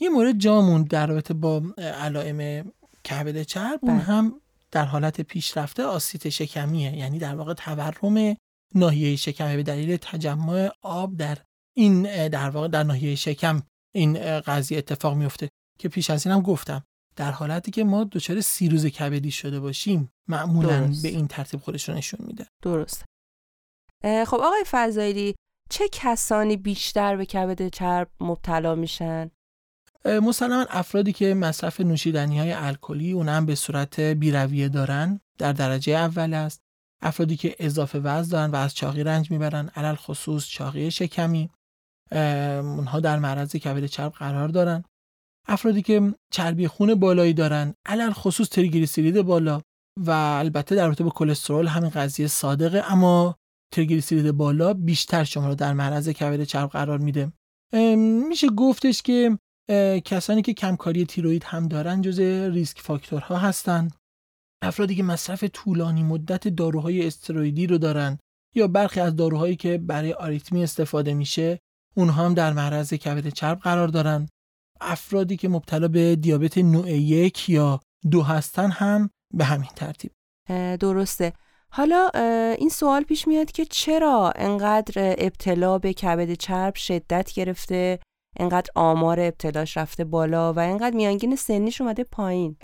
یه 0.00 0.08
مورد 0.08 0.38
جامون 0.38 0.82
در 0.82 1.06
رابطه 1.06 1.34
با 1.34 1.62
علائم 1.78 2.72
کبد 3.10 3.42
چرب 3.42 3.80
اون 3.82 3.94
بله. 3.94 4.04
هم 4.04 4.40
در 4.70 4.84
حالت 4.84 5.20
پیشرفته 5.20 5.82
آسیت 5.82 6.28
شکمیه. 6.28 6.96
یعنی 6.96 7.18
در 7.18 7.34
واقع 7.34 7.54
تورم 7.54 8.36
ناحیه 8.74 9.16
شکمه 9.16 9.56
به 9.56 9.62
دلیل 9.62 9.96
تجمع 9.96 10.70
آب 10.82 11.16
در 11.16 11.38
این 11.76 12.28
در 12.28 12.50
واقع 12.50 12.68
در 12.68 12.82
ناحیه 12.82 13.14
شکم 13.14 13.62
این 13.94 14.40
قضیه 14.40 14.78
اتفاق 14.78 15.14
میفته. 15.14 15.48
که 15.78 15.88
پیش 15.88 16.10
از 16.10 16.26
اینم 16.26 16.40
گفتم 16.40 16.84
در 17.16 17.30
حالتی 17.30 17.70
که 17.70 17.84
ما 17.84 18.04
دچار 18.04 18.40
سیروز 18.40 18.86
کبدی 18.86 19.30
شده 19.30 19.60
باشیم 19.60 20.12
معمولا 20.28 20.92
به 21.02 21.08
این 21.08 21.28
ترتیب 21.28 21.60
خودش 21.60 21.88
رو 21.88 21.94
نشون 21.94 22.26
میده. 22.26 22.46
درست. 22.62 23.04
خب 24.02 24.36
آقای 24.36 24.64
فضایلی 24.66 25.34
چه 25.70 25.88
کسانی 25.92 26.56
بیشتر 26.56 27.16
به 27.16 27.26
کبد 27.26 27.68
چرب 27.68 28.10
مبتلا 28.20 28.74
میشن؟ 28.74 29.30
مسلما 30.04 30.66
افرادی 30.70 31.12
که 31.12 31.34
مصرف 31.34 31.80
نوشیدنی 31.80 32.38
های 32.38 32.52
الکلی 32.52 33.12
اون 33.12 33.28
هم 33.28 33.46
به 33.46 33.54
صورت 33.54 34.00
بیرویه 34.00 34.68
دارن 34.68 35.20
در 35.38 35.52
درجه 35.52 35.92
اول 35.92 36.34
است. 36.34 36.60
افرادی 37.02 37.36
که 37.36 37.56
اضافه 37.58 37.98
وزن 37.98 38.30
دارن 38.30 38.50
و 38.50 38.56
از 38.56 38.74
چاقی 38.74 39.04
رنج 39.04 39.30
می‌برن 39.30 39.70
علل 39.76 39.94
خصوص 39.94 40.46
چاقی 40.46 40.90
شکمی 40.90 41.50
اونها 42.12 43.00
در 43.00 43.18
معرض 43.18 43.56
کبد 43.56 43.86
چرب 43.86 44.12
قرار 44.12 44.48
دارن. 44.48 44.84
افرادی 45.48 45.82
که 45.82 46.14
چربی 46.32 46.68
خون 46.68 46.94
بالایی 46.94 47.32
دارن 47.34 47.74
علل 47.86 48.12
خصوص 48.12 48.48
تریگلیسیرید 48.48 49.22
بالا 49.22 49.62
و 49.96 50.10
البته 50.10 50.74
در 50.74 50.86
رابطه 50.86 51.04
با 51.04 51.10
کلسترول 51.10 51.66
همین 51.66 51.90
قضیه 51.90 52.26
صادقه 52.26 52.92
اما 52.92 53.36
تریگلیسیرید 53.74 54.30
بالا 54.30 54.74
بیشتر 54.74 55.24
شما 55.24 55.48
رو 55.48 55.54
در 55.54 55.72
معرض 55.72 56.08
کبد 56.08 56.44
چرب 56.44 56.70
قرار 56.70 56.98
میده. 56.98 57.32
میشه 58.28 58.48
گفتش 58.48 59.02
که 59.02 59.38
کسانی 60.04 60.42
که 60.42 60.54
کمکاری 60.54 61.06
تیروید 61.06 61.44
هم 61.44 61.68
دارن 61.68 62.02
جز 62.02 62.20
ریسک 62.20 62.80
فاکتورها 62.80 63.36
هستن. 63.36 63.88
افرادی 64.62 64.94
که 64.96 65.02
مصرف 65.02 65.44
طولانی 65.44 66.02
مدت 66.02 66.48
داروهای 66.48 67.06
استروئیدی 67.06 67.66
رو 67.66 67.78
دارن 67.78 68.18
یا 68.54 68.68
برخی 68.68 69.00
از 69.00 69.16
داروهایی 69.16 69.56
که 69.56 69.78
برای 69.78 70.12
آریتمی 70.12 70.62
استفاده 70.62 71.14
میشه 71.14 71.58
اونها 71.96 72.24
هم 72.24 72.34
در 72.34 72.52
معرض 72.52 72.94
کبد 72.94 73.28
چرب 73.28 73.58
قرار 73.58 73.88
دارن. 73.88 74.28
افرادی 74.80 75.36
که 75.36 75.48
مبتلا 75.48 75.88
به 75.88 76.16
دیابت 76.16 76.58
نوع 76.58 76.90
یک 76.90 77.48
یا 77.48 77.80
دو 78.10 78.22
هستن 78.22 78.70
هم 78.70 79.10
به 79.34 79.44
همین 79.44 79.70
ترتیب. 79.76 80.12
درسته. 80.80 81.32
حالا 81.70 82.10
این 82.58 82.68
سوال 82.68 83.02
پیش 83.02 83.28
میاد 83.28 83.52
که 83.52 83.64
چرا 83.64 84.32
انقدر 84.36 85.14
ابتلا 85.18 85.78
به 85.78 85.92
کبد 85.92 86.34
چرب 86.34 86.74
شدت 86.74 87.32
گرفته؟ 87.32 87.98
انقدر 88.36 88.70
آمار 88.74 89.20
ابتلاش 89.20 89.76
رفته 89.76 90.04
بالا 90.04 90.52
و 90.52 90.58
انقدر 90.58 90.96
میانگین 90.96 91.36
سنیش 91.36 91.80
اومده 91.80 92.04
پایین. 92.04 92.56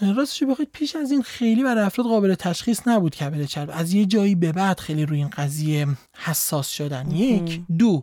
راستش 0.00 0.42
بخواید 0.42 0.70
پیش 0.72 0.96
از 0.96 1.10
این 1.10 1.22
خیلی 1.22 1.62
برای 1.64 1.84
افراد 1.84 2.06
قابل 2.06 2.34
تشخیص 2.34 2.88
نبود 2.88 3.16
کبد 3.16 3.44
چرب. 3.44 3.70
از 3.72 3.92
یه 3.92 4.06
جایی 4.06 4.34
به 4.34 4.52
بعد 4.52 4.80
خیلی 4.80 5.06
روی 5.06 5.18
این 5.18 5.28
قضیه 5.28 5.86
حساس 6.16 6.68
شدن. 6.68 7.10
یک 7.10 7.62
دو. 7.78 8.02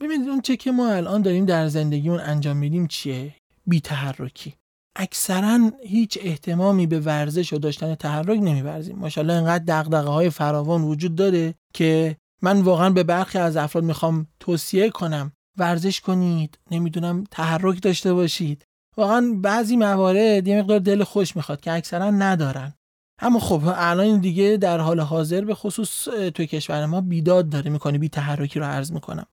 ببینید 0.00 0.28
اون 0.28 0.40
چه 0.40 0.56
که 0.56 0.72
ما 0.72 0.88
الان 0.88 1.22
داریم 1.22 1.44
در 1.44 1.68
زندگیمون 1.68 2.20
انجام 2.20 2.56
میدیم 2.56 2.86
چیه؟ 2.86 3.34
بی 3.66 3.80
تحرکی. 3.80 4.54
اکثرا 4.96 5.70
هیچ 5.84 6.18
احتمامی 6.22 6.86
به 6.86 7.00
ورزش 7.00 7.52
و 7.52 7.58
داشتن 7.58 7.94
تحرک 7.94 8.38
نمیورزیم. 8.38 8.96
ماشاءالله 8.96 9.34
اینقدر 9.34 9.64
دغدغه 9.68 10.10
های 10.10 10.30
فراوان 10.30 10.82
وجود 10.82 11.14
داره 11.14 11.54
که 11.74 12.16
من 12.42 12.60
واقعا 12.60 12.90
به 12.90 13.02
برخی 13.02 13.38
از 13.38 13.56
افراد 13.56 13.84
می‌خوام 13.84 14.26
توصیه 14.40 14.90
کنم 14.90 15.32
ورزش 15.56 16.00
کنید 16.00 16.58
نمی‌دونم 16.70 17.24
تحرک 17.30 17.82
داشته 17.82 18.14
باشید. 18.14 18.64
واقعا 18.96 19.34
بعضی 19.42 19.76
موارد 19.76 20.48
یه 20.48 20.58
مقدار 20.58 20.78
دل 20.78 21.04
خوش 21.04 21.36
می‌خواد 21.36 21.60
که 21.60 21.72
اکثرا 21.72 22.10
ندارن. 22.10 22.74
اما 23.22 23.38
خب 23.38 23.62
الان 23.76 24.20
دیگه 24.20 24.58
در 24.60 24.78
حال 24.78 25.00
حاضر 25.00 25.44
به 25.44 25.54
خصوص 25.54 26.04
توی 26.34 26.46
کشور 26.46 26.86
ما 26.86 27.00
بیداد 27.00 27.48
داره 27.48 27.70
می‌کنه 27.70 27.98
بی 27.98 28.08
تحرکی 28.08 28.58
رو 28.58 28.64
عرض 28.64 28.92
می‌کنم. 28.92 29.26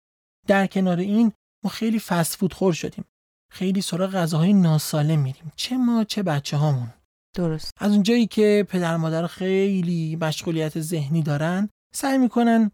در 0.47 0.67
کنار 0.67 0.99
این 0.99 1.31
ما 1.63 1.69
خیلی 1.69 1.99
فست 1.99 2.35
فود 2.35 2.53
خور 2.53 2.73
شدیم. 2.73 3.05
خیلی 3.51 3.81
سراغ 3.81 4.11
غذاهای 4.11 4.53
ناسالم 4.53 5.19
میریم. 5.19 5.51
چه 5.55 5.77
ما 5.77 6.03
چه 6.03 6.23
بچه 6.23 6.57
هامون 6.57 6.93
درست. 7.35 7.71
از 7.77 7.91
اونجایی 7.91 8.27
که 8.27 8.65
پدر 8.69 8.97
مادر 8.97 9.27
خیلی 9.27 10.15
مشغولیت 10.15 10.79
ذهنی 10.79 11.21
دارن 11.21 11.69
سعی 11.95 12.17
می‌کنن 12.17 12.71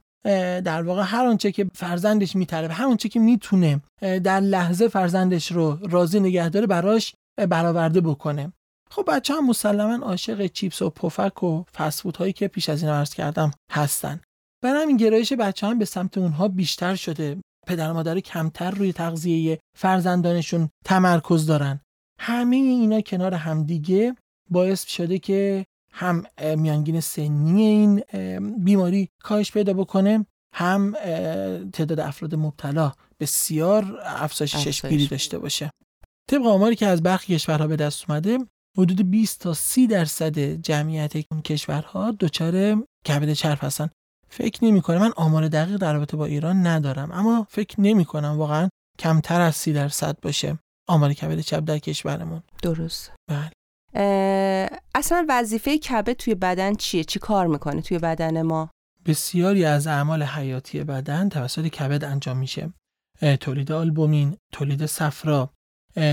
در 0.64 0.82
واقع 0.82 1.04
هر 1.06 1.26
آنچه 1.26 1.52
که 1.52 1.68
فرزندش 1.76 2.36
میطلبه 2.36 2.74
هر 2.74 2.86
آنچه 2.86 3.10
که 3.10 3.20
می‌تونه 3.20 3.82
در 4.02 4.40
لحظه 4.40 4.88
فرزندش 4.88 5.52
رو 5.52 5.78
راضی 5.90 6.20
نگه 6.20 6.50
داره 6.50 6.68
براش 6.68 7.16
برآورده 7.50 8.02
بکنه. 8.02 8.54
خب 8.92 9.06
بچه 9.08 9.34
هم 9.34 9.48
مسلما 9.48 10.06
عاشق 10.06 10.48
چیپس 10.48 10.82
و 10.82 10.90
پفک 10.90 11.44
و 11.44 11.64
فسفود 11.64 12.18
هایی 12.18 12.34
که 12.34 12.48
پیش 12.48 12.70
از 12.70 12.84
این 12.84 12.92
عرض 12.92 13.14
کردم 13.14 13.52
هستن. 13.72 14.22
برای 14.64 14.82
همین 14.82 14.98
گرایش 14.98 15.34
بچه 15.34 15.68
هم 15.68 15.80
به 15.80 15.86
سمت 15.86 16.18
اونها 16.18 16.48
بیشتر 16.48 16.96
شده. 16.96 17.38
پدر 17.68 17.92
مادر 17.92 18.20
کمتر 18.20 18.72
روی 18.72 18.94
تغذیه 18.94 19.60
فرزندانشون 19.78 20.70
تمرکز 20.86 21.46
دارن. 21.46 21.80
همه 22.20 22.56
اینا 22.56 23.02
کنار 23.02 23.34
همدیگه 23.34 24.16
باعث 24.50 24.88
شده 24.88 25.20
که 25.20 25.66
هم 25.98 26.24
میانگین 26.58 27.00
سنی 27.00 27.62
این 27.62 28.04
بیماری 28.64 29.10
کاهش 29.24 29.52
پیدا 29.52 29.74
بکنه 29.74 30.26
هم 30.56 30.92
تعداد 31.74 32.00
افراد 32.00 32.36
مبتلا 32.36 32.92
بسیار 33.20 34.00
افزایش 34.06 34.56
چشمگیری 34.56 35.08
داشته 35.08 35.40
باشه. 35.40 35.70
طبق 36.32 36.46
آماری 36.46 36.76
که 36.76 36.88
از 36.88 37.04
برخی 37.04 37.36
کشورها 37.36 37.68
به 37.68 37.76
دست 37.76 38.10
اومده 38.10 38.38
حدود 38.78 39.12
20 39.12 39.40
تا 39.42 39.54
30 39.54 39.88
درصد 39.88 40.40
جمعیت 40.40 41.16
این 41.16 41.42
کشورها 41.42 42.12
دچار 42.12 42.84
کبد 43.08 43.34
چرب 43.34 43.58
هستن. 43.62 43.90
فکر 44.30 44.66
نمی 44.66 44.82
کنم 44.82 44.98
من 44.98 45.12
آمار 45.16 45.48
دقیق 45.48 45.78
در 45.78 45.94
رابطه 45.94 46.18
با 46.18 46.26
ایران 46.26 46.68
ندارم 46.68 47.12
اما 47.12 47.48
فکر 47.50 47.82
نمی 47.82 48.06
کنم 48.06 48.38
واقعا 48.38 48.70
کمتر 49.00 49.42
از 49.42 49.56
30 49.56 49.74
درصد 49.74 50.18
باشه 50.22 50.60
آمار 50.88 51.14
کبد 51.14 51.40
چرب 51.40 51.66
در 51.66 51.78
کشورمون. 51.78 52.44
درست. 52.62 53.12
بله. 53.30 53.52
اصلا 54.96 55.26
وظیفه 55.30 55.78
کبد 55.78 56.14
توی 56.14 56.36
بدن 56.36 56.76
چیه؟ 56.76 57.04
چی 57.04 57.20
کار 57.20 57.48
می‌کنه 57.48 57.82
توی 57.82 58.00
بدن 58.00 58.42
ما؟ 58.42 58.70
بسیاری 59.06 59.66
از 59.66 59.88
اعمال 59.88 60.24
حیاتی 60.24 60.84
بدن 60.84 61.30
توسط 61.30 61.68
کبد 61.68 62.04
انجام 62.04 62.38
میشه. 62.38 62.74
تولید 63.40 63.72
آلبومین 63.72 64.38
تولید 64.52 64.86
صفرا 64.86 65.54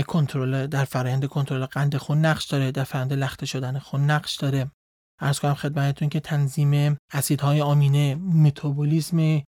کنترل 0.07 0.67
در 0.67 0.85
فرآیند 0.85 1.25
کنترل 1.25 1.65
قند 1.65 1.97
خون 1.97 2.25
نقش 2.25 2.45
داره 2.45 2.71
در 2.71 2.83
فرآیند 2.83 3.13
لخته 3.13 3.45
شدن 3.45 3.79
خون 3.79 4.11
نقش 4.11 4.35
داره. 4.35 4.71
ارز 5.19 5.39
کنم 5.39 5.53
خدمتتون 5.53 6.09
که 6.09 6.19
تنظیم 6.19 6.97
اسیدهای 7.13 7.61
آمینه 7.61 8.15
متابولیسم 8.15 9.43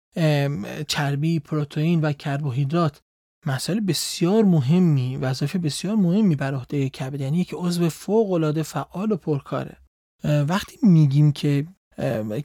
چربی 0.88 1.40
پروتئین 1.40 2.02
و 2.02 2.14
کربوهیدرات 2.14 3.02
مسائل 3.46 3.80
بسیار 3.80 4.44
مهمی 4.44 5.18
وظایف 5.18 5.56
بسیار 5.56 5.96
مهمی 5.96 6.36
بر 6.36 6.54
عهده 6.54 6.90
کبد 6.90 7.22
یعنی 7.22 7.40
یک 7.40 7.54
عضو 7.54 7.90
فوق 7.90 8.32
العاده 8.32 8.64
فعال 8.64 9.12
و 9.12 9.18
پرکاره. 9.18 9.78
وقتی 10.24 10.78
میگیم 10.84 11.32
که 11.32 11.68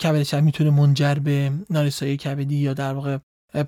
کبد 0.00 0.22
چرب 0.22 0.44
می‌تونه 0.44 0.70
منجر 0.70 1.14
به 1.14 1.52
نارسایی 1.70 2.16
کبدی 2.16 2.56
یا 2.56 2.74
در 2.74 2.94
واقع 2.94 3.18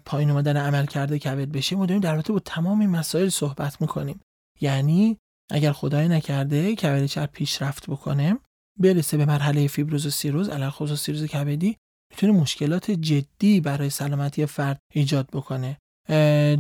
پایین 0.05 0.31
اومدن 0.31 0.57
عمل 0.57 0.87
کرده 0.87 1.19
کبد 1.19 1.49
بشه 1.49 1.77
ما 1.77 1.87
داریم 1.87 2.01
در 2.01 2.15
رابطه 2.15 2.33
با 2.33 2.39
تمام 2.39 2.87
مسائل 2.87 3.29
صحبت 3.29 3.81
می‌کنیم. 3.81 4.21
یعنی 4.61 5.17
اگر 5.51 5.73
خدای 5.73 6.09
نکرده 6.09 6.75
کبد 6.75 7.07
چرب 7.07 7.31
پیشرفت 7.33 7.91
بکنه 7.91 8.39
برسه 8.79 9.17
به 9.17 9.25
مرحله 9.25 9.67
فیبروز 9.67 10.07
و 10.07 10.11
سیروز 10.11 10.49
علل 10.49 10.71
خصوص 10.71 11.01
سیروز 11.01 11.25
کبدی 11.25 11.77
می‌تونه 12.11 12.33
مشکلات 12.33 12.91
جدی 12.91 13.61
برای 13.61 13.91
سلامتی 13.91 14.47
فرد 14.47 14.79
ایجاد 14.95 15.29
بکنه. 15.33 15.79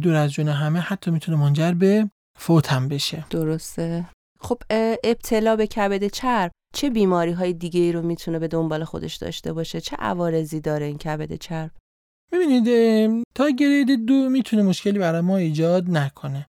دور 0.02 0.14
از 0.14 0.32
جون 0.32 0.48
همه 0.48 0.78
حتی 0.78 1.10
می‌تونه 1.10 1.38
منجر 1.38 1.72
به 1.72 2.10
فوت 2.38 2.72
هم 2.72 2.88
بشه. 2.88 3.24
درسته. 3.30 4.08
خب 4.40 4.62
ابتلا 5.04 5.56
به 5.56 5.66
کبد 5.66 6.06
چرب 6.06 6.50
چه 6.74 6.90
بیماری 6.90 7.32
های 7.32 7.52
دیگه 7.52 7.80
ای 7.80 7.92
رو 7.92 8.02
می‌تونه 8.02 8.38
به 8.38 8.48
دنبال 8.48 8.84
خودش 8.84 9.16
داشته 9.16 9.52
باشه؟ 9.52 9.80
چه 9.80 9.96
عوارضی 9.96 10.60
داره 10.60 10.86
این 10.86 10.98
کبد 10.98 11.34
چرب؟ 11.34 11.70
ببینید 12.32 13.24
تا 13.34 13.50
گرید 13.50 14.06
دو 14.06 14.28
می‌تونه 14.28 14.62
مشکلی 14.62 14.98
برای 14.98 15.20
ما 15.20 15.36
ایجاد 15.36 15.90
نکنه. 15.90 16.46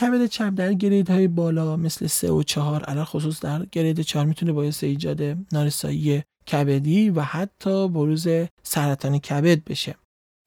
کبد 0.00 0.26
چرب 0.26 0.54
در 0.54 0.72
گرید 0.72 1.10
های 1.10 1.28
بالا 1.28 1.76
مثل 1.76 2.06
سه 2.06 2.30
و 2.30 2.42
چهار 2.42 2.84
علل 2.84 3.04
خصوص 3.04 3.40
در 3.40 3.66
گرید 3.72 4.00
چهار 4.00 4.26
می‌تونه 4.26 4.52
باعث 4.52 4.84
ایجاد 4.84 5.22
نارسایی 5.52 6.22
کبدی 6.52 7.10
و 7.10 7.20
حتی 7.20 7.88
بروز 7.88 8.28
سرطان 8.62 9.18
کبد 9.18 9.64
بشه. 9.64 9.94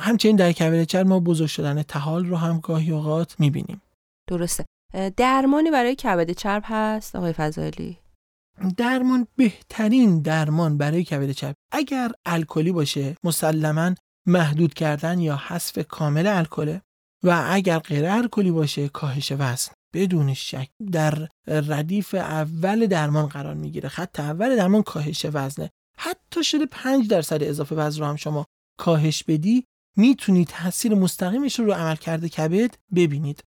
همچنین 0.01 0.35
در 0.35 0.51
کبد 0.51 0.83
چرب 0.83 1.07
ما 1.07 1.19
بزرگ 1.19 1.47
شدن 1.47 1.83
تحال 1.83 2.25
رو 2.25 2.35
هم 2.37 2.59
گاهی 2.59 2.91
اوقات 2.91 3.39
می‌بینیم. 3.39 3.81
درسته. 4.29 4.65
درمانی 5.17 5.71
برای 5.71 5.95
کبد 5.95 6.31
چرب 6.31 6.63
هست 6.65 7.15
آقای 7.15 7.33
فضالی 7.33 7.97
درمان 8.77 9.27
بهترین 9.35 10.21
درمان 10.21 10.77
برای 10.77 11.03
کبد 11.03 11.31
چرب. 11.31 11.55
اگر 11.71 12.11
الکلی 12.25 12.71
باشه 12.71 13.15
مسلما 13.23 13.95
محدود 14.27 14.73
کردن 14.73 15.19
یا 15.19 15.35
حذف 15.35 15.79
کامل 15.79 16.27
الکل 16.27 16.77
و 17.23 17.43
اگر 17.49 17.79
غیر 17.79 18.05
الکلی 18.05 18.51
باشه 18.51 18.89
کاهش 18.89 19.31
وزن. 19.31 19.71
بدون 19.93 20.33
شک 20.33 20.69
در 20.91 21.29
ردیف 21.47 22.15
اول 22.15 22.87
درمان 22.87 23.25
قرار 23.27 23.53
می‌گیره. 23.53 23.89
خط 23.89 24.19
اول 24.19 24.55
درمان 24.55 24.83
کاهش 24.83 25.25
وزنه. 25.33 25.69
حتی 25.97 26.43
شده 26.43 26.65
5 26.65 27.07
درصد 27.07 27.43
اضافه 27.43 27.75
وزن 27.75 27.99
رو 27.99 28.05
هم 28.05 28.15
شما 28.15 28.45
کاهش 28.79 29.23
بدی 29.23 29.65
می‌تونید 29.97 30.47
تاثیر 30.47 30.95
مستقیمش 30.95 31.59
رو 31.59 31.65
رو 31.65 31.73
عملکرد 31.73 32.25
کبد 32.25 32.75
ببینید. 32.95 33.43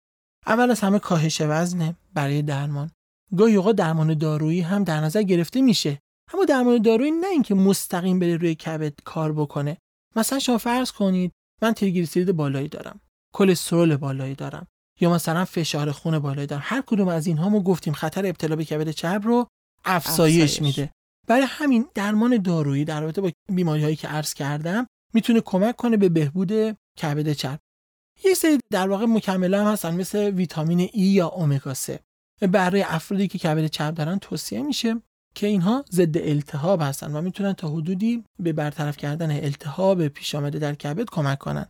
اول 0.47 0.71
از 0.71 0.79
همه 0.79 0.99
کاهش 0.99 1.41
وزن 1.41 1.95
برای 2.13 2.41
درمان. 2.41 2.91
گاهی 3.37 3.55
اوقات 3.55 3.75
درمان 3.75 4.17
دارویی 4.17 4.61
هم 4.61 4.83
در 4.83 4.99
نظر 5.01 5.23
گرفته 5.23 5.61
میشه. 5.61 5.99
اما 6.33 6.45
درمان 6.45 6.81
دارویی 6.81 7.11
نه 7.11 7.27
اینکه 7.27 7.55
مستقیم 7.55 8.19
بره 8.19 8.37
روی 8.37 8.55
کبد 8.55 8.93
کار 9.05 9.33
بکنه. 9.33 9.77
مثلا 10.15 10.39
شما 10.39 10.57
فرض 10.57 10.91
کنید 10.91 11.31
من 11.61 11.73
تریگلیسیرید 11.73 12.31
بالایی 12.31 12.67
دارم. 12.67 12.99
کلسترول 13.33 13.97
بالایی 13.97 14.35
دارم. 14.35 14.67
یا 14.99 15.13
مثلا 15.13 15.45
فشار 15.45 15.91
خون 15.91 16.19
بالایی 16.19 16.47
دارم. 16.47 16.61
هر 16.65 16.83
کدوم 16.87 17.07
از 17.07 17.27
اینها 17.27 17.49
ما 17.49 17.59
گفتیم 17.59 17.93
خطر 17.93 18.25
ابتلا 18.25 18.55
به 18.55 18.65
کبد 18.65 18.89
چرب 18.89 19.23
رو 19.23 19.47
افزایش 19.85 20.61
میده. 20.61 20.91
برای 21.27 21.45
همین 21.49 21.87
درمان 21.93 22.37
دارویی 22.37 22.85
در 22.85 23.01
رابطه 23.01 23.21
با 23.21 23.31
بیماری 23.49 23.83
هایی 23.83 23.95
که 23.95 24.07
عرض 24.07 24.33
کردم 24.33 24.87
می‌تونه 25.15 25.41
کمک 25.41 25.75
کنه 25.75 25.97
به 25.97 26.09
بهبود 26.09 26.51
کبد 27.01 27.33
چرب 27.33 27.59
یه 28.25 28.33
سری 28.33 28.59
در 28.71 28.89
واقع 28.89 29.05
مکمل 29.05 29.53
هم 29.53 29.65
هستن 29.65 29.95
مثل 29.95 30.19
ویتامین 30.19 30.79
ای 30.79 30.89
یا 31.01 31.29
امگا 31.29 31.73
3 31.73 31.99
برای 32.41 32.81
افرادی 32.81 33.27
که 33.27 33.37
کبد 33.37 33.67
چرب 33.67 33.95
دارن 33.95 34.19
توصیه 34.19 34.61
میشه 34.61 35.01
که 35.35 35.47
اینها 35.47 35.85
ضد 35.91 36.17
التهاب 36.17 36.81
هستن 36.81 37.15
و 37.15 37.21
می‌تونن 37.21 37.53
تا 37.53 37.69
حدودی 37.69 38.23
به 38.39 38.53
برطرف 38.53 38.97
کردن 38.97 39.31
التهاب 39.31 40.07
پیش 40.07 40.35
آمده 40.35 40.59
در 40.59 40.75
کبد 40.75 41.05
کمک 41.11 41.37
کنن. 41.37 41.65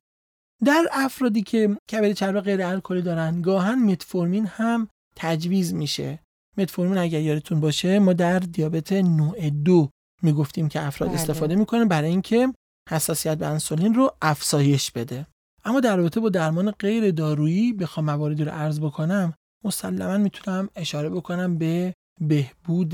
در 0.66 0.86
افرادی 0.92 1.42
که 1.42 1.78
کبد 1.92 2.12
چرب 2.12 2.40
غیر 2.40 2.64
الکلی 2.64 3.02
دارن 3.02 3.42
گاهن 3.42 3.80
متفورمین 3.80 4.46
هم 4.46 4.88
تجویز 5.16 5.74
میشه. 5.74 6.20
متفورمین 6.58 6.98
اگر 6.98 7.22
یادتون 7.22 7.60
باشه 7.60 8.00
ما 8.00 8.14
در 8.14 8.40
دیابت 8.40 8.94
نوع 8.94 9.50
دو 9.50 9.90
می‌گفتیم 10.22 10.70
که 10.70 10.82
افراد 10.82 11.10
بله. 11.10 11.20
استفاده 11.20 11.56
می‌کنن 11.56 11.88
برای 11.88 12.10
اینکه 12.10 12.54
حساسیت 12.90 13.38
به 13.38 13.48
انسولین 13.48 13.94
رو 13.94 14.16
افزایش 14.22 14.92
بده. 14.92 15.28
اما 15.64 15.80
در 15.80 15.98
رابطه 15.98 16.20
با 16.20 16.30
درمان 16.30 16.72
غیر 16.72 17.12
دارویی 17.12 17.74
بخوام 17.74 18.06
مواردی 18.06 18.44
رو 18.44 18.52
عرض 18.52 18.80
بکنم 18.80 19.34
مسلما 19.64 20.18
می‌تونم 20.18 20.70
اشاره 20.76 21.10
بکنم 21.10 21.58
به 21.58 21.94
بهبود 22.22 22.94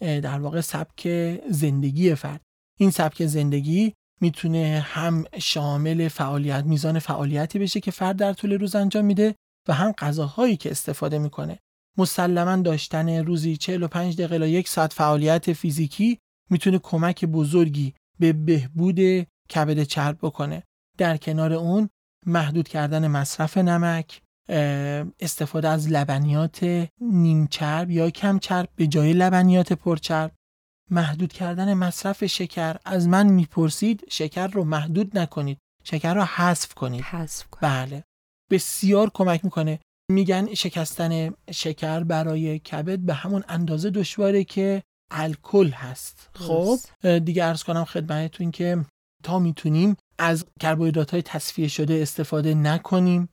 در 0.00 0.40
واقع 0.40 0.60
سبک 0.60 1.08
زندگی 1.50 2.14
فرد. 2.14 2.40
این 2.78 2.90
سبک 2.90 3.26
زندگی 3.26 3.92
می‌تونه 4.20 4.86
هم 4.86 5.24
شامل 5.38 6.08
فعالیت 6.08 6.64
میزان 6.64 6.98
فعالیتی 6.98 7.58
بشه 7.58 7.80
که 7.80 7.90
فرد 7.90 8.16
در 8.16 8.32
طول 8.32 8.52
روز 8.52 8.74
انجام 8.74 9.04
میده 9.04 9.34
و 9.68 9.74
هم 9.74 9.92
غذاهایی 9.92 10.56
که 10.56 10.70
استفاده 10.70 11.18
می‌کنه. 11.18 11.58
مسلما 11.98 12.56
داشتن 12.56 13.08
روزی 13.24 13.56
45 13.56 14.16
دقیقه 14.16 14.38
تا 14.38 14.46
یک 14.46 14.68
ساعت 14.68 14.92
فعالیت 14.92 15.52
فیزیکی 15.52 16.18
می‌تونه 16.50 16.78
کمک 16.78 17.24
بزرگی 17.24 17.94
به 18.20 18.32
بهبود 18.32 19.00
کبد 19.50 19.82
چرب 19.82 20.18
بکنه. 20.22 20.62
در 20.98 21.16
کنار 21.16 21.52
اون 21.52 21.90
محدود 22.26 22.68
کردن 22.68 23.06
مصرف 23.06 23.58
نمک 23.58 24.22
استفاده 25.20 25.68
از 25.68 25.88
لبنیات 25.88 26.88
نیمچرب 27.00 27.90
یا 27.90 28.10
کم 28.10 28.38
چرب 28.38 28.68
به 28.76 28.86
جای 28.86 29.12
لبنیات 29.12 29.72
پرچرب 29.72 30.32
محدود 30.90 31.32
کردن 31.32 31.74
مصرف 31.74 32.24
شکر. 32.26 32.76
از 32.84 33.08
من 33.08 33.26
می‌پرسید 33.26 34.04
شکر 34.10 34.46
رو 34.46 34.64
محدود 34.64 35.18
نکنید. 35.18 35.58
شکر 35.84 36.14
رو 36.14 36.22
حذف 36.22 36.74
کنید. 36.74 37.00
حذف 37.00 37.46
کنید. 37.46 37.62
بله. 37.62 38.04
بسیار 38.50 39.10
کمک 39.14 39.44
می‌کنه. 39.44 39.80
میگن 40.10 40.54
شکستن 40.54 41.34
شکر 41.50 42.00
برای 42.04 42.58
کبد 42.58 42.98
به 42.98 43.14
همون 43.14 43.44
اندازه 43.48 43.90
دشواره 43.90 44.44
که 44.44 44.82
الکل 45.10 45.70
هست. 45.70 46.28
خب 46.34 46.78
دیگه 47.18 47.44
ارز 47.44 47.62
کنم 47.62 47.84
خدمتتون 47.84 48.50
که 48.50 48.84
تا 49.22 49.38
می‌تونیم 49.38 49.96
از 50.18 50.44
کربوهیدرات 50.60 51.10
های 51.10 51.22
تصفیه 51.22 51.68
شده 51.68 51.94
استفاده 52.02 52.54
نکنیم. 52.54 53.28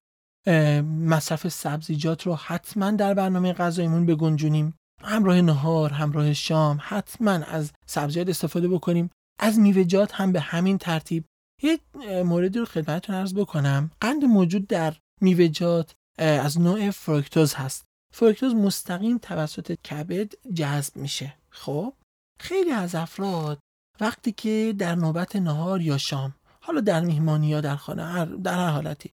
مصرف 1.05 1.47
سبزیجات 1.47 2.23
رو 2.23 2.35
حتما 2.35 2.91
در 2.91 3.13
برنامه 3.13 3.53
غذاییمون 3.53 4.05
بگنجونیم. 4.05 4.73
همراه 5.03 5.41
نهار 5.41 5.93
همراه 5.93 6.33
شام 6.33 6.79
حتما 6.81 7.31
از 7.31 7.71
سبزیجات 7.85 8.29
استفاده 8.29 8.67
بکنیم. 8.67 9.09
از 9.39 9.59
میوه‌جات 9.59 10.13
هم 10.13 10.31
به 10.31 10.39
همین 10.39 10.77
ترتیب. 10.77 11.25
یه 11.63 11.79
موردی 12.23 12.59
رو 12.59 12.65
خدمتتون 12.65 13.15
عرض 13.15 13.33
بکنم. 13.33 13.91
قند 14.01 14.25
موجود 14.25 14.67
در 14.67 14.93
میوه‌جات 15.21 15.93
از 16.17 16.59
نوع 16.59 16.91
فرکتوز 16.91 17.53
هست. 17.53 17.85
فرکتوز 18.13 18.55
مستقیم 18.55 19.17
توسط 19.17 19.71
کبد 19.71 20.33
جذب 20.53 20.97
میشه. 20.97 21.33
خب 21.57 21.93
خیلی 22.39 22.71
از 22.71 22.95
افراد 22.95 23.59
وقتی 23.99 24.31
که 24.31 24.75
در 24.77 24.95
نوبت 24.95 25.35
نهار 25.35 25.81
یا 25.81 25.97
شام 25.97 26.35
حالا 26.61 26.81
در 26.81 27.01
میهمانی 27.01 27.47
یا 27.47 27.61
در 27.61 27.75
خانه 27.75 28.25
در 28.25 28.53
هر 28.53 28.69
حالتی 28.69 29.11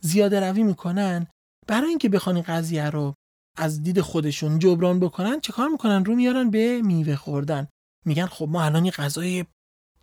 زیاده 0.00 0.40
روی 0.40 0.62
می‌کنن 0.62 1.26
برای 1.66 1.88
اینکه 1.88 2.08
بخوان 2.08 2.42
قضیه 2.42 2.90
رو 2.90 3.14
از 3.58 3.82
دید 3.82 4.00
خودشون 4.00 4.58
جبران 4.58 5.00
بکنن 5.00 5.40
چه 5.40 5.52
کار 5.52 5.68
می‌کنن؟ 5.68 6.04
رو 6.04 6.14
میارن 6.14 6.50
به 6.50 6.82
میوه 6.82 7.16
خوردن. 7.16 7.68
میگن 8.04 8.26
خب 8.26 8.48
ما 8.48 8.64
الان 8.64 8.84
یه 8.84 8.90
غذای 8.90 9.44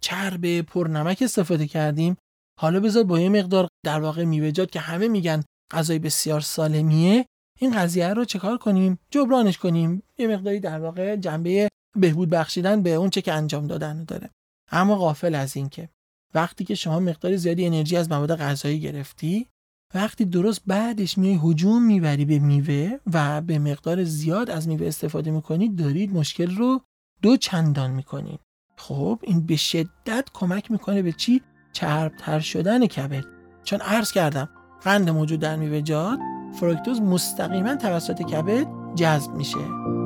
چرب 0.01 0.61
پر 0.61 0.87
نمک 0.87 1.21
استفاده 1.21 1.67
کردیم. 1.67 2.17
حالا 2.59 2.79
بذار 2.79 3.03
با 3.03 3.19
یه 3.19 3.29
مقدار 3.29 3.67
در 3.85 3.99
واقع 3.99 4.23
میوه‌جات 4.23 4.71
که 4.71 4.79
همه 4.79 5.07
میگن 5.07 5.43
غذای 5.71 5.99
بسیار 5.99 6.41
سالمیه 6.41 7.25
این 7.59 7.77
قضیه 7.77 8.13
رو 8.13 8.25
چکار 8.25 8.57
کنیم؟ 8.57 8.99
جبرانش 9.11 9.57
کنیم. 9.57 10.03
یه 10.17 10.27
مقداری 10.27 10.59
در 10.59 10.79
واقع 10.79 11.15
جنبه 11.15 11.69
بهبود 11.95 12.29
بخشیدن 12.29 12.81
به 12.81 12.93
اون 12.93 13.09
چه 13.09 13.21
که 13.21 13.33
انجام 13.33 13.67
دادن 13.67 14.03
داره. 14.03 14.29
اما 14.71 14.95
غافل 14.95 15.35
از 15.35 15.57
این 15.57 15.69
که 15.69 15.89
وقتی 16.33 16.63
که 16.63 16.75
شما 16.75 16.99
مقدار 16.99 17.35
زیادی 17.35 17.65
انرژی 17.65 17.97
از 17.97 18.11
مواد 18.11 18.35
غذایی 18.35 18.79
گرفتی 18.79 19.47
وقتی 19.95 20.25
درست 20.25 20.61
بعدش 20.67 21.17
میای 21.17 21.39
هجوم 21.43 21.83
می‌بری 21.83 22.25
به 22.25 22.39
میوه 22.39 22.97
و 23.13 23.41
به 23.41 23.59
مقدار 23.59 24.03
زیاد 24.03 24.49
از 24.49 24.67
میوه 24.67 24.87
استفاده 24.87 25.31
می‌کنید 25.31 25.75
دارید 25.75 26.13
مشکل 26.13 26.55
رو 26.55 26.81
دو 27.21 27.37
چندان 27.37 27.91
می‌کنید 27.91 28.39
خب 28.77 29.19
این 29.21 29.45
به 29.45 29.55
شدت 29.55 30.27
کمک 30.33 30.71
می‌کنه 30.71 31.01
به 31.01 31.11
چی؟ 31.11 31.41
چربتر 31.73 32.39
شدن 32.39 32.85
کبد. 32.85 33.25
چون 33.63 33.81
عرض 33.81 34.11
کردم 34.11 34.49
قند 34.83 35.09
موجود 35.09 35.39
در 35.39 35.55
میوه‌جات 35.55 36.19
فرکتوز 36.59 37.01
مستقیما 37.01 37.75
توسط 37.75 38.21
کبد 38.21 38.67
جذب 38.95 39.31
میشه. 39.31 40.02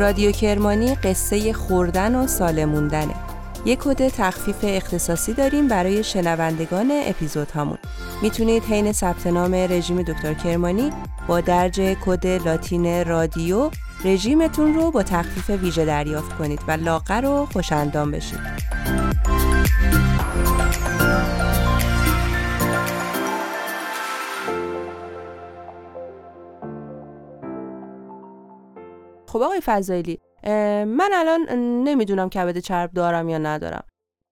رادیو 0.00 0.32
کرمانی 0.32 0.94
قصه 0.94 1.52
خوردن 1.52 2.14
و 2.14 2.26
سالموندنه 2.26 3.14
یک 3.64 3.78
کد 3.78 4.08
تخفیف 4.08 4.56
اختصاصی 4.62 5.32
داریم 5.32 5.68
برای 5.68 6.04
شنوندگان 6.04 6.90
اپیزودهامون. 7.06 7.78
می‌تونید 8.22 8.64
حین 8.64 8.92
ثبت 8.92 9.26
نام 9.26 9.54
رژیم 9.54 10.02
دکتر 10.02 10.34
کرمانی 10.34 10.90
با 11.26 11.40
درج 11.40 11.80
کد 11.80 12.26
لاتین 12.26 13.04
رادیو 13.04 13.70
رژیمتون 14.04 14.74
رو 14.74 14.90
با 14.90 15.02
تخفیف 15.02 15.50
ویژه 15.50 15.84
دریافت 15.84 16.36
کنید 16.36 16.60
و 16.68 16.72
لاغر 16.72 17.24
و 17.24 17.46
خوشندام 17.52 18.10
بشید. 18.10 18.79
خب 29.30 29.42
آقای 29.42 29.60
فضایلی 29.64 30.18
من 30.86 31.10
الان 31.12 31.40
نمی‌دونم 31.84 32.28
کبد 32.28 32.58
چرب 32.58 32.92
دارم 32.92 33.28
یا 33.28 33.38
ندارم. 33.38 33.84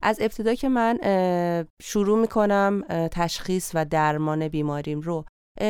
از 0.02 0.18
ابتدا 0.20 0.54
که 0.54 0.68
من 0.68 0.98
شروع 1.82 2.20
می‌کنم 2.20 2.84
تشخیص 3.12 3.70
و 3.74 3.84
درمان 3.84 4.48
بیماریم 4.48 5.00
رو 5.00 5.24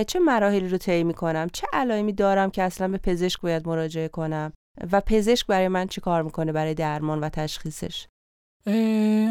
چه 0.07 0.19
مراحلی 0.19 0.69
رو 0.69 0.79
طی 0.79 1.05
می‌کنم؟ 1.05 1.49
چه 1.53 1.67
علائمی 1.73 2.13
دارم 2.13 2.51
که 2.51 2.63
اصلا 2.63 2.89
به 2.89 2.99
پزشک 2.99 3.41
باید 3.41 3.69
مراجعه 3.69 4.09
کنم؟ 4.09 4.53
و 4.93 5.01
پزشک 5.01 5.47
برای 5.47 5.69
من 5.69 5.87
چی 5.87 6.01
کار 6.01 6.23
می‌کنه 6.23 6.53
برای 6.53 6.75
درمان 6.75 7.21
و 7.21 7.29
تشخیصش؟ 7.29 8.07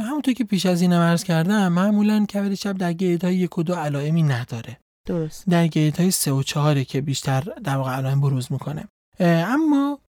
همونطور 0.10 0.34
که 0.34 0.44
پیش 0.44 0.66
از 0.66 0.82
این 0.82 0.94
عرض 0.94 1.24
کردم 1.24 1.68
معمولا 1.68 2.26
کبد 2.26 2.54
چرب 2.54 2.78
در 2.78 2.94
گیت 2.94 3.24
های 3.24 3.36
یک 3.36 3.58
و 3.58 3.64
دو 3.64 3.74
علائمی 3.76 4.24
نداره. 4.24 4.78
درست. 5.06 5.50
در 5.50 5.68
گیت 5.68 6.00
های 6.00 6.12
سه 6.12 6.32
و 6.32 6.44
چهاره 6.44 6.86
که 6.86 7.02
بیشتر 7.02 7.42
در 7.64 7.78
واقع 7.78 7.92
علائم 7.92 8.22
بروز 8.22 8.52
می‌کنه. 8.52 8.88
اما 9.20 10.00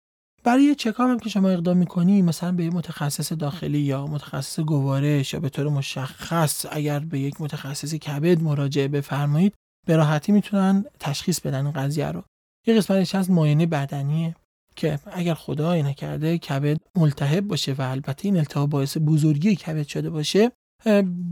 برای 0.44 0.74
چکام 0.74 1.10
هم 1.10 1.18
که 1.18 1.28
شما 1.28 1.48
اقدام 1.48 1.76
می‌کنی 1.76 2.22
مثلا 2.22 2.52
به 2.52 2.70
متخصص 2.70 3.32
داخلی 3.32 3.78
یا 3.78 4.06
متخصص 4.06 4.60
گوارش 4.60 5.34
یا 5.34 5.40
به 5.40 5.48
طور 5.48 5.68
مشخص 5.68 6.66
اگر 6.70 6.98
به 6.98 7.18
یک 7.18 7.40
متخصص 7.40 7.94
کبد 7.94 8.42
مراجعه 8.42 8.88
بفرمایید 8.88 9.54
به 9.86 9.96
راحتی 9.96 10.32
می‌تونن 10.32 10.84
تشخیص 11.00 11.40
بدن 11.40 11.66
این 11.66 11.72
قضیه 11.72 12.06
رو. 12.06 12.22
یه 12.66 12.74
قسمتش 12.74 13.14
از 13.14 13.30
معاینه 13.30 13.66
بدنیه 13.66 14.36
که 14.76 14.98
اگر 15.12 15.34
خدای 15.34 15.82
نکرده 15.82 16.38
کبد 16.38 16.80
ملتهب 16.96 17.48
باشه 17.48 17.72
و 17.72 17.82
البته 17.82 18.26
این 18.26 18.36
التهاب 18.36 18.70
باعث 18.70 18.96
بزرگی 19.06 19.56
کبد 19.56 19.86
شده 19.86 20.10
باشه 20.10 20.52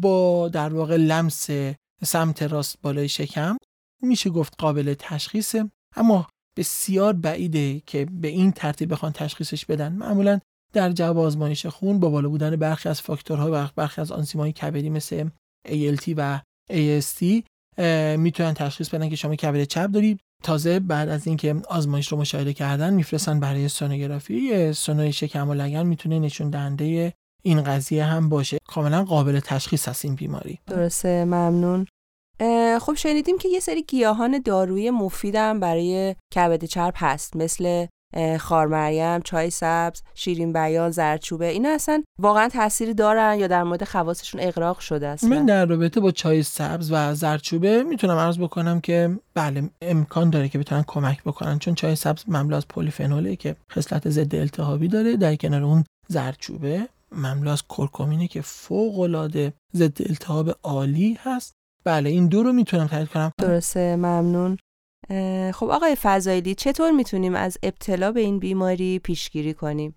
با 0.01 0.49
در 0.49 0.75
واقع 0.75 0.97
لمس 0.97 1.51
سمت 2.05 2.43
راست 2.43 2.83
بالای 2.83 3.09
شکم 3.09 3.57
میشه 4.03 4.31
گفت 4.31 4.55
قابل 4.59 4.95
تشخیصه. 4.99 5.71
اما 5.97 6.27
بسیار 6.57 7.13
بعیده 7.13 7.81
که 7.87 8.07
به 8.11 8.29
این 8.29 8.53
ترتیب 8.53 8.93
بخوان 8.93 9.13
تشخیصش 9.13 9.65
بدن. 9.65 9.93
معمولا 9.93 10.39
در 10.73 10.93
جواب 10.93 11.19
آزمایش 11.19 11.67
خون 11.67 12.01
با 12.01 12.11
بالا 12.11 12.29
بودن 12.29 12.57
برخی 12.57 12.89
از 12.89 13.01
فاکتورها 13.01 13.51
و 13.53 13.69
برخی 13.77 14.01
از 14.01 14.13
آنزیم‌های 14.13 14.53
کبدی 14.53 14.91
مثل 14.91 15.29
ALT 15.69 16.15
و 16.17 16.41
AST 16.71 17.43
می‌تونن 18.17 18.55
تشخیص 18.55 18.89
بدن 18.89 19.09
که 19.09 19.17
شما 19.17 19.35
کبد 19.35 19.65
چپ 19.65 19.87
دارید 19.87 20.21
تازه 20.43 20.81
بعد 20.81 21.09
از 21.09 21.27
اینکه 21.27 21.57
آزمایش 21.69 22.09
رو 22.09 22.19
مشاهده 22.19 22.53
کردن 22.53 22.95
میفرستن 22.95 23.41
برای 23.41 23.69
سونوگرافی. 23.69 24.73
سونوی 24.73 25.13
شکم 25.13 25.49
و 25.49 25.55
لگن 25.55 25.87
می‌تونه 25.87 26.19
نشون 26.19 26.51
دهنده 26.51 27.13
این 27.43 27.63
قضیه 27.63 28.05
هم 28.05 28.29
باشه. 28.29 28.59
کاملا 28.69 29.05
قابل 29.05 29.41
تشخیص 29.41 29.89
هست 29.89 30.05
این 30.05 30.15
بیماری. 30.15 30.59
درسته 30.67 31.25
ممنون. 31.25 31.87
خب 32.79 32.95
شنیدیم 32.95 33.39
که 33.39 33.49
یه 33.49 33.61
سری 33.61 33.83
گیاهان 33.83 34.39
دارویی 34.45 34.91
مفیدم 34.91 35.61
برای 35.61 36.15
کبد 36.35 36.65
چرب 36.65 36.95
هست 36.97 37.37
مثل 37.37 37.87
خارمریم، 38.41 39.21
چای 39.21 39.51
سبز، 39.51 40.03
شیرین 40.15 40.53
بیان، 40.53 40.91
زرچوبه 40.91 41.47
اینا 41.47 41.69
اصلا 41.69 42.03
واقعا 42.19 42.49
تاثیر 42.49 42.93
دارن 42.93 43.39
یا 43.39 43.47
در 43.47 43.63
مورد 43.63 43.85
خواصشون 43.85 44.41
اغراق 44.41 44.79
شده 44.79 45.07
است؟ 45.07 45.25
من 45.25 45.47
در 45.47 45.67
رابطه 45.67 46.01
با 46.01 46.11
چای 46.11 46.43
سبز 46.43 46.93
و 46.93 47.15
زرچوبه 47.15 47.83
می‌تونم 47.83 48.17
عرض 48.17 48.39
بکنم 48.39 48.81
که 48.81 49.19
بله 49.35 49.71
امکان 49.83 50.31
داره 50.31 50.49
که 50.49 50.59
بتونن 50.59 50.85
کمک 50.87 51.23
بکنن 51.23 51.59
چون 51.59 51.75
چای 51.75 51.97
سبز 51.97 52.25
مملو 52.29 52.57
از 52.57 52.69
پلیفنوله 52.69 53.37
که 53.37 53.57
خصلت 53.73 54.09
ضد 54.09 54.35
التهابی 54.35 54.89
داره. 54.89 55.17
در 55.17 55.37
کنار 55.37 55.63
اون 55.63 55.85
زرچوبه 56.09 56.89
مملو 57.13 57.51
از 57.51 57.63
کرکمینه 57.69 58.29
که 58.29 58.41
فوق 58.41 59.01
العاده 59.01 59.53
ضد 59.77 60.03
التهاب 60.09 60.51
عالی 60.63 61.19
هست. 61.23 61.56
بله 61.87 62.11
این 62.11 62.27
دو 62.29 62.43
رو 62.43 62.53
می‌تونم 62.53 62.87
تایید 62.87 63.09
کنم. 63.09 63.33
درسته 63.39 63.97
ممنون. 63.97 64.59
خب 65.53 65.71
آقای 65.71 65.97
فضایلی 66.03 66.55
چطور 66.55 66.91
می‌تونیم 66.91 67.35
از 67.35 67.59
ابتلا 67.63 68.13
به 68.13 68.21
این 68.21 68.39
بیماری 68.39 68.99
پیشگیری 68.99 69.55
کنیم؟ 69.55 69.97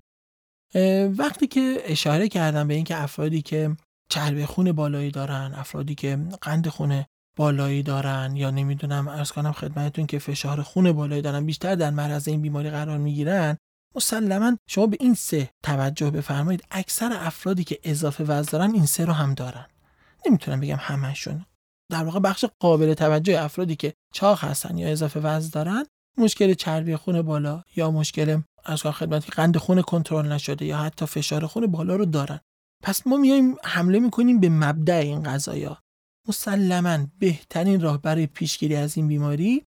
وقتی 1.18 1.48
که 1.48 1.82
اشاره 1.86 2.28
کردم 2.28 2.68
به 2.68 2.74
اینکه 2.74 3.04
افرادی 3.04 3.42
که 3.42 3.76
چربی 4.10 4.46
خون 4.46 4.72
بالایی 4.72 5.12
دارن 5.12 5.54
افرادی 5.56 5.96
که 5.96 6.20
قند 6.42 6.68
خون 6.68 7.06
بالایی 7.38 7.84
دارن 7.84 8.36
یا 8.36 8.52
نمی‌دونم 8.52 9.08
ارز 9.08 9.32
کنم 9.32 9.52
خدمتتون 9.52 10.06
که 10.06 10.20
فشار 10.20 10.62
خون 10.62 10.92
بالایی 10.92 11.22
دارن 11.22 11.46
بیشتر 11.46 11.76
در 11.76 11.90
معرض 11.90 12.28
این 12.28 12.42
بیماری 12.42 12.70
قرار 12.70 12.98
می‌گیرن 12.98 13.58
مسلما 13.96 14.58
شما 14.68 14.88
به 14.88 14.98
این 15.00 15.14
سه 15.14 15.50
توجه 15.64 16.12
بفرمایید. 16.12 16.64
اکثر 16.72 17.14
افرادی 17.14 17.64
که 17.64 17.80
اضافه 17.84 18.24
وزن 18.24 18.52
دارن 18.52 18.74
این 18.74 18.86
سه 18.86 19.06
رو 19.06 19.14
هم 19.14 19.34
دارن. 19.34 19.66
نمی‌تونم 20.28 20.60
بگم 20.60 20.78
همشون 20.80 21.46
در 21.92 22.04
واقع 22.04 22.20
بخش 22.20 22.46
قابل 22.60 22.94
توجه 22.94 23.44
افرادی 23.44 23.76
که 23.76 23.94
چاق 24.14 24.44
هستن 24.44 24.78
یا 24.78 24.88
اضافه 24.88 25.20
وزن 25.20 25.50
دارن 25.50 25.86
مشکل 26.18 26.54
چربی 26.54 26.96
خون 26.96 27.22
بالا 27.22 27.64
یا 27.76 27.92
مشکل 27.92 28.42
از 28.66 28.82
خدمت 28.82 29.30
قند 29.30 29.58
خون 29.58 29.82
کنترل 29.82 30.32
نشده 30.32 30.66
یا 30.66 30.78
حتی 30.78 31.06
فشار 31.06 31.46
خون 31.46 31.68
بالا 31.68 31.96
رو 31.96 32.06
دارن. 32.06 32.40
پس 32.84 33.08
ما 33.08 33.18
میایم 33.18 33.56
حمله 33.64 34.00
می‌کنیم 34.00 34.40
به 34.40 34.50
مبدع 34.50 34.96
این 34.96 35.24
قضايا 35.24 35.78
مسلما 36.28 36.98
بهترین 37.20 37.82
راه 37.82 38.02
برای 38.02 38.28
پیشگیری 38.28 38.76
از 38.76 38.98
این 38.98 39.08
بیماری 39.08 39.66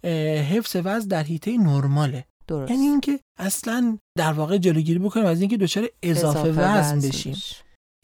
حفظ 0.50 0.76
وزن 0.84 1.08
در 1.08 1.22
حیطه 1.22 1.58
نرماله. 1.58 2.24
درست. 2.46 2.70
یعنی 2.70 2.82
اینکه 2.82 3.20
اصلا 3.38 3.98
در 4.16 4.32
واقع 4.32 4.58
جلوگیری 4.58 4.98
بکنیم 4.98 5.26
از 5.26 5.40
اینکه 5.40 5.56
دچار 5.56 5.88
اضافه, 6.02 6.38
اضافه 6.38 6.78
وزن 6.78 7.08
بشیم. 7.08 7.36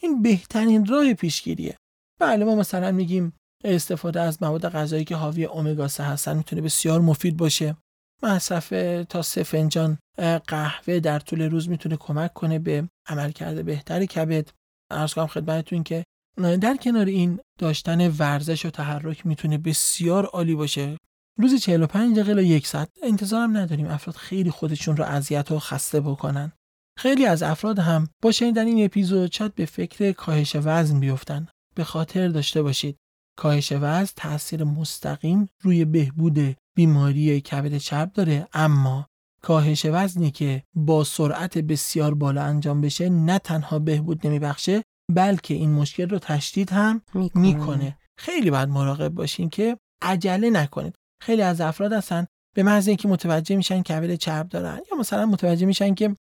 این 0.03 0.22
بهترین 0.22 0.87
راه 0.87 1.14
پیشگیریه. 1.14 1.77
بله 2.20 2.44
ما 2.44 2.55
مثلا 2.55 2.92
میگیم 2.92 3.33
استفاده 3.64 4.20
از 4.20 4.42
مواد 4.42 4.68
غذایی 4.68 5.05
که 5.05 5.16
حاوی 5.16 5.46
امگا 5.46 5.88
3 5.88 6.05
هستن 6.05 6.37
می‌تونه 6.37 6.62
بسیار 6.62 7.00
مفید 7.00 7.37
باشه. 7.37 7.77
مصرف 8.22 8.68
تا 9.09 9.22
سه 9.22 9.42
فنجان 9.42 9.98
قهوه 10.46 11.00
در 11.00 11.18
طول 11.18 11.42
روز 11.42 11.68
می‌تونه 11.68 11.96
کمک 11.96 12.33
کنه 12.33 12.59
به 12.59 12.88
عملکرد 13.09 13.64
بهتری 13.64 14.07
کبد. 14.07 14.48
ارز 14.90 15.14
کنم 15.14 15.27
خدمتتون 15.27 15.83
که 15.83 16.05
در 16.37 16.77
کنار 16.77 17.07
این 17.07 17.40
داشتن 17.59 18.09
ورزش 18.09 18.66
و 18.66 18.70
تحرک 18.70 19.27
می‌تونه 19.27 19.59
بسیار 19.59 20.24
عالی 20.24 20.55
باشه. 20.55 20.96
روزی 21.40 21.59
45 21.59 22.18
دقیقه 22.18 22.35
تا 22.35 22.40
یک 22.42 22.66
ساعت. 22.66 22.88
انتظارم 23.03 23.57
نداریم 23.57 23.87
افراد 23.87 24.16
خیلی 24.16 24.50
خودشون 24.50 24.96
رو 24.96 25.05
اذیت 25.05 25.50
و 25.50 25.59
خسته 25.59 26.00
بکنن. 26.00 26.53
خیلی 26.98 27.27
از 27.27 27.42
افراد 27.42 27.79
هم 27.79 28.09
با 28.22 28.33
شنیدن 28.33 28.66
این 28.66 28.85
اپیزود 28.85 29.33
شاید 29.33 29.55
به 29.55 29.66
فکر 29.66 30.12
کاهش 30.12 30.57
وزن 30.57 31.00
بیفتن. 31.00 31.48
به 31.74 31.85
خاطر 31.85 32.29
داشته 32.29 32.62
باشید. 32.62 32.96
کاهش 33.37 33.73
وزن 33.73 34.12
تاثیر 34.16 34.64
مستقیم 34.64 35.49
روی 35.62 35.85
بهبود 35.85 36.57
بیماری 36.77 37.40
کبد 37.40 37.77
چرب 37.77 38.12
داره 38.12 38.49
اما 38.53 39.07
کاهش 39.42 39.87
وزنی 39.87 40.31
که 40.31 40.62
با 40.75 41.05
سرعت 41.05 41.59
بسیار 41.59 42.14
بالا 42.14 42.42
انجام 42.42 42.81
بشه 42.81 43.09
نه 43.09 43.38
تنها 43.38 43.79
بهبود 43.79 44.27
نمیبخشه 44.27 44.83
بلکه 45.14 45.55
این 45.55 45.73
مشکل 45.73 46.09
رو 46.09 46.18
تشدید 46.18 46.70
هم 46.70 47.03
می‌کنه, 47.14 47.42
می‌کنه. 47.42 47.99
خیلی 48.18 48.51
باید 48.51 48.68
مراقب 48.68 49.09
باشین 49.09 49.51
که 49.51 49.77
عجله 50.03 50.51
نکنید. 50.51 50.94
خیلی 51.23 51.42
از 51.42 51.61
افراد 51.61 51.92
هستن 51.92 52.27
به 52.57 52.62
محض 52.62 52.88
اینکه 52.88 53.09
متوجه 53.09 53.57
میشن 53.57 53.83
کبد 53.83 54.14
چرب 54.14 54.49
دارن 54.49 54.81
یا 54.92 54.99
مثلا 54.99 55.27
متوجه 55.27 55.66
میشن 55.66 55.94
که 55.94 56.16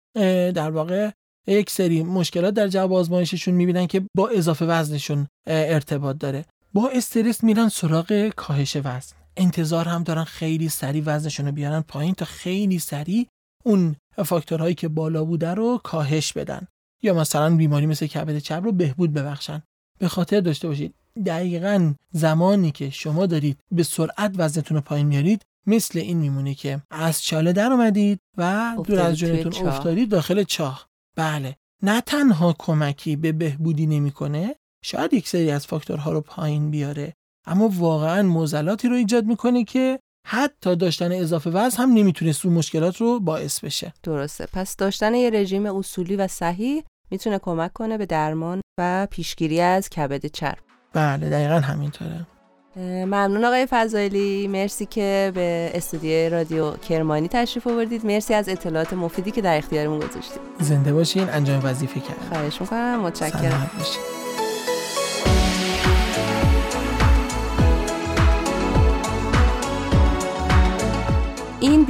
در 0.54 0.70
واقع 0.70 1.10
یک 1.46 1.70
سری 1.70 2.02
مشکلات 2.02 2.54
در 2.54 2.68
جواب 2.68 2.92
آزمایششون 2.92 3.54
می‌بینن 3.54 3.86
که 3.86 4.02
با 4.16 4.28
اضافه 4.28 4.66
وزنشون 4.66 5.26
ارتباط 5.46 6.18
داره. 6.18 6.44
با 6.74 6.88
استرس 6.88 7.44
میرن 7.44 7.68
سراغ 7.68 8.28
کاهش 8.28 8.76
وزن. 8.76 9.16
انتظار 9.36 9.88
هم 9.88 10.02
دارن 10.02 10.24
خیلی 10.24 10.68
سریع 10.68 11.02
وزنشون 11.06 11.46
رو 11.46 11.52
بیارن 11.52 11.80
پایین 11.80 12.14
تا 12.14 12.24
خیلی 12.24 12.78
سریع 12.78 13.26
اون 13.64 13.96
فاکتورهایی 14.24 14.74
که 14.74 14.88
بالا 14.88 15.24
بوده 15.24 15.54
رو 15.54 15.80
کاهش 15.84 16.32
بدن. 16.32 16.66
یا 17.02 17.14
مثلا 17.14 17.56
بیماری 17.56 17.86
مثل 17.86 18.06
کبد 18.06 18.38
چرب 18.38 18.64
رو 18.64 18.72
بهبود 18.72 19.12
ببخشن. 19.12 19.62
به 19.98 20.08
خاطر 20.08 20.40
داشته 20.40 20.68
باشید 20.68 20.94
دقیقا 21.26 21.94
زمانی 22.12 22.70
که 22.70 22.90
شما 22.90 23.26
دارید 23.26 23.60
به 23.72 23.82
سرعت 23.82 24.34
وزنتون 24.36 24.76
رو 24.76 24.80
پایین 24.80 25.06
میارید 25.06 25.42
مثل 25.66 25.98
این 25.98 26.18
میمونه 26.18 26.54
که 26.54 26.82
از 26.90 27.22
چاله 27.22 27.52
در 27.52 27.72
اومدید 27.72 28.18
و 28.36 28.76
دور 28.84 29.00
از 29.00 29.18
جونتون 29.18 29.68
افتادید 29.68 30.08
داخل 30.08 30.42
چاه. 30.42 30.88
بله. 31.16 31.56
نه 31.82 32.00
تنها 32.00 32.54
کمکی 32.58 33.16
به 33.16 33.32
بهبودی 33.32 33.86
نمی‌کنه 33.86 34.56
شاید 34.84 35.14
یک 35.14 35.28
سری 35.28 35.50
از 35.50 35.66
فاکتورها 35.66 36.12
رو 36.12 36.20
پایین 36.20 36.70
بیاره 36.70 37.12
اما 37.46 37.68
واقعا 37.68 38.22
موزلاتی 38.22 38.88
رو 38.88 38.94
ایجاد 38.94 39.24
می‌کنه 39.24 39.64
که 39.64 39.98
حتی 40.26 40.76
داشتن 40.76 41.12
اضافه 41.12 41.50
وزن 41.50 41.82
هم 41.82 41.92
نمی‌تونست 41.92 42.46
اون 42.46 42.54
مشکلات 42.54 42.96
رو 42.96 43.20
باعث 43.20 43.64
بشه. 43.64 43.92
درسته. 44.02 44.46
پس 44.52 44.76
داشتن 44.76 45.14
یه 45.14 45.30
رژیم 45.30 45.66
اصولی 45.66 46.16
و 46.16 46.26
صحیح 46.26 46.84
می‌تونه 47.10 47.38
کمک 47.38 47.72
کنه 47.72 47.98
به 47.98 48.06
درمان 48.06 48.60
و 48.80 49.06
پیشگیری 49.10 49.60
از 49.60 49.88
کبد 49.88 50.26
چرب. 50.26 50.58
بله 50.92 51.30
دقیقا 51.30 51.54
همینطوره. 51.54 52.26
ممنون 52.76 53.44
آقای 53.44 53.66
فضایلی. 53.70 54.48
مرسی 54.48 54.86
که 54.86 55.32
به 55.34 55.70
استودیو 55.74 56.30
رادیو 56.30 56.76
کرمانی 56.76 57.28
تشریف 57.28 57.66
آوردید. 57.66 58.06
مرسی 58.06 58.34
از 58.34 58.48
اطلاعات 58.48 58.92
مفیدی 58.92 59.30
که 59.30 59.42
در 59.42 59.58
اختیارمون 59.58 59.98
گذاشتید. 59.98 60.40
زنده 60.60 60.92
باشین 60.92 61.30
انجام 61.30 61.60
وظیفه 61.64 62.00
کرد 62.00 62.28
خواهش 62.28 62.60
می‌کنم. 62.60 63.00
متشکرم. 63.00 63.70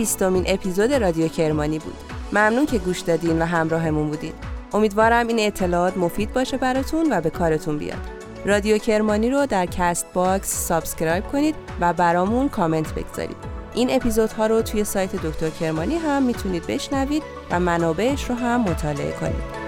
بیستمین 0.00 0.44
اپیزود 0.46 0.92
رادیو 0.92 1.28
کرمانی 1.28 1.78
بود. 1.78 1.94
ممنون 2.32 2.66
که 2.66 2.78
گوش 2.78 3.00
دادین 3.00 3.42
و 3.42 3.44
همراهمون 3.44 4.08
بودین. 4.08 4.32
امیدوارم 4.72 5.26
این 5.26 5.40
اطلاعات 5.40 5.96
مفید 5.96 6.32
باشه 6.32 6.56
براتون 6.56 7.12
و 7.12 7.20
به 7.20 7.30
کارتون 7.30 7.78
بیاد. 7.78 7.98
رادیو 8.44 8.78
کرمانی 8.78 9.30
رو 9.30 9.46
در 9.46 9.66
Castbox 9.66 10.66
subscribe 10.68 11.24
کنید 11.24 11.54
و 11.80 11.92
برامون 11.92 12.48
کامنت 12.48 12.94
بگذارید. 12.94 13.36
این 13.74 13.90
اپیزودها 13.90 14.46
رو 14.46 14.62
توی 14.62 14.84
سایت 14.84 15.16
دکتر 15.16 15.50
کرمانی 15.50 15.96
هم 15.96 16.22
می‌تونید 16.22 16.66
بشنوید 16.66 17.22
و 17.50 17.60
منابعش 17.60 18.24
رو 18.30 18.34
هم 18.34 18.60
مطالعه 18.60 19.12
کنید. 19.12 19.59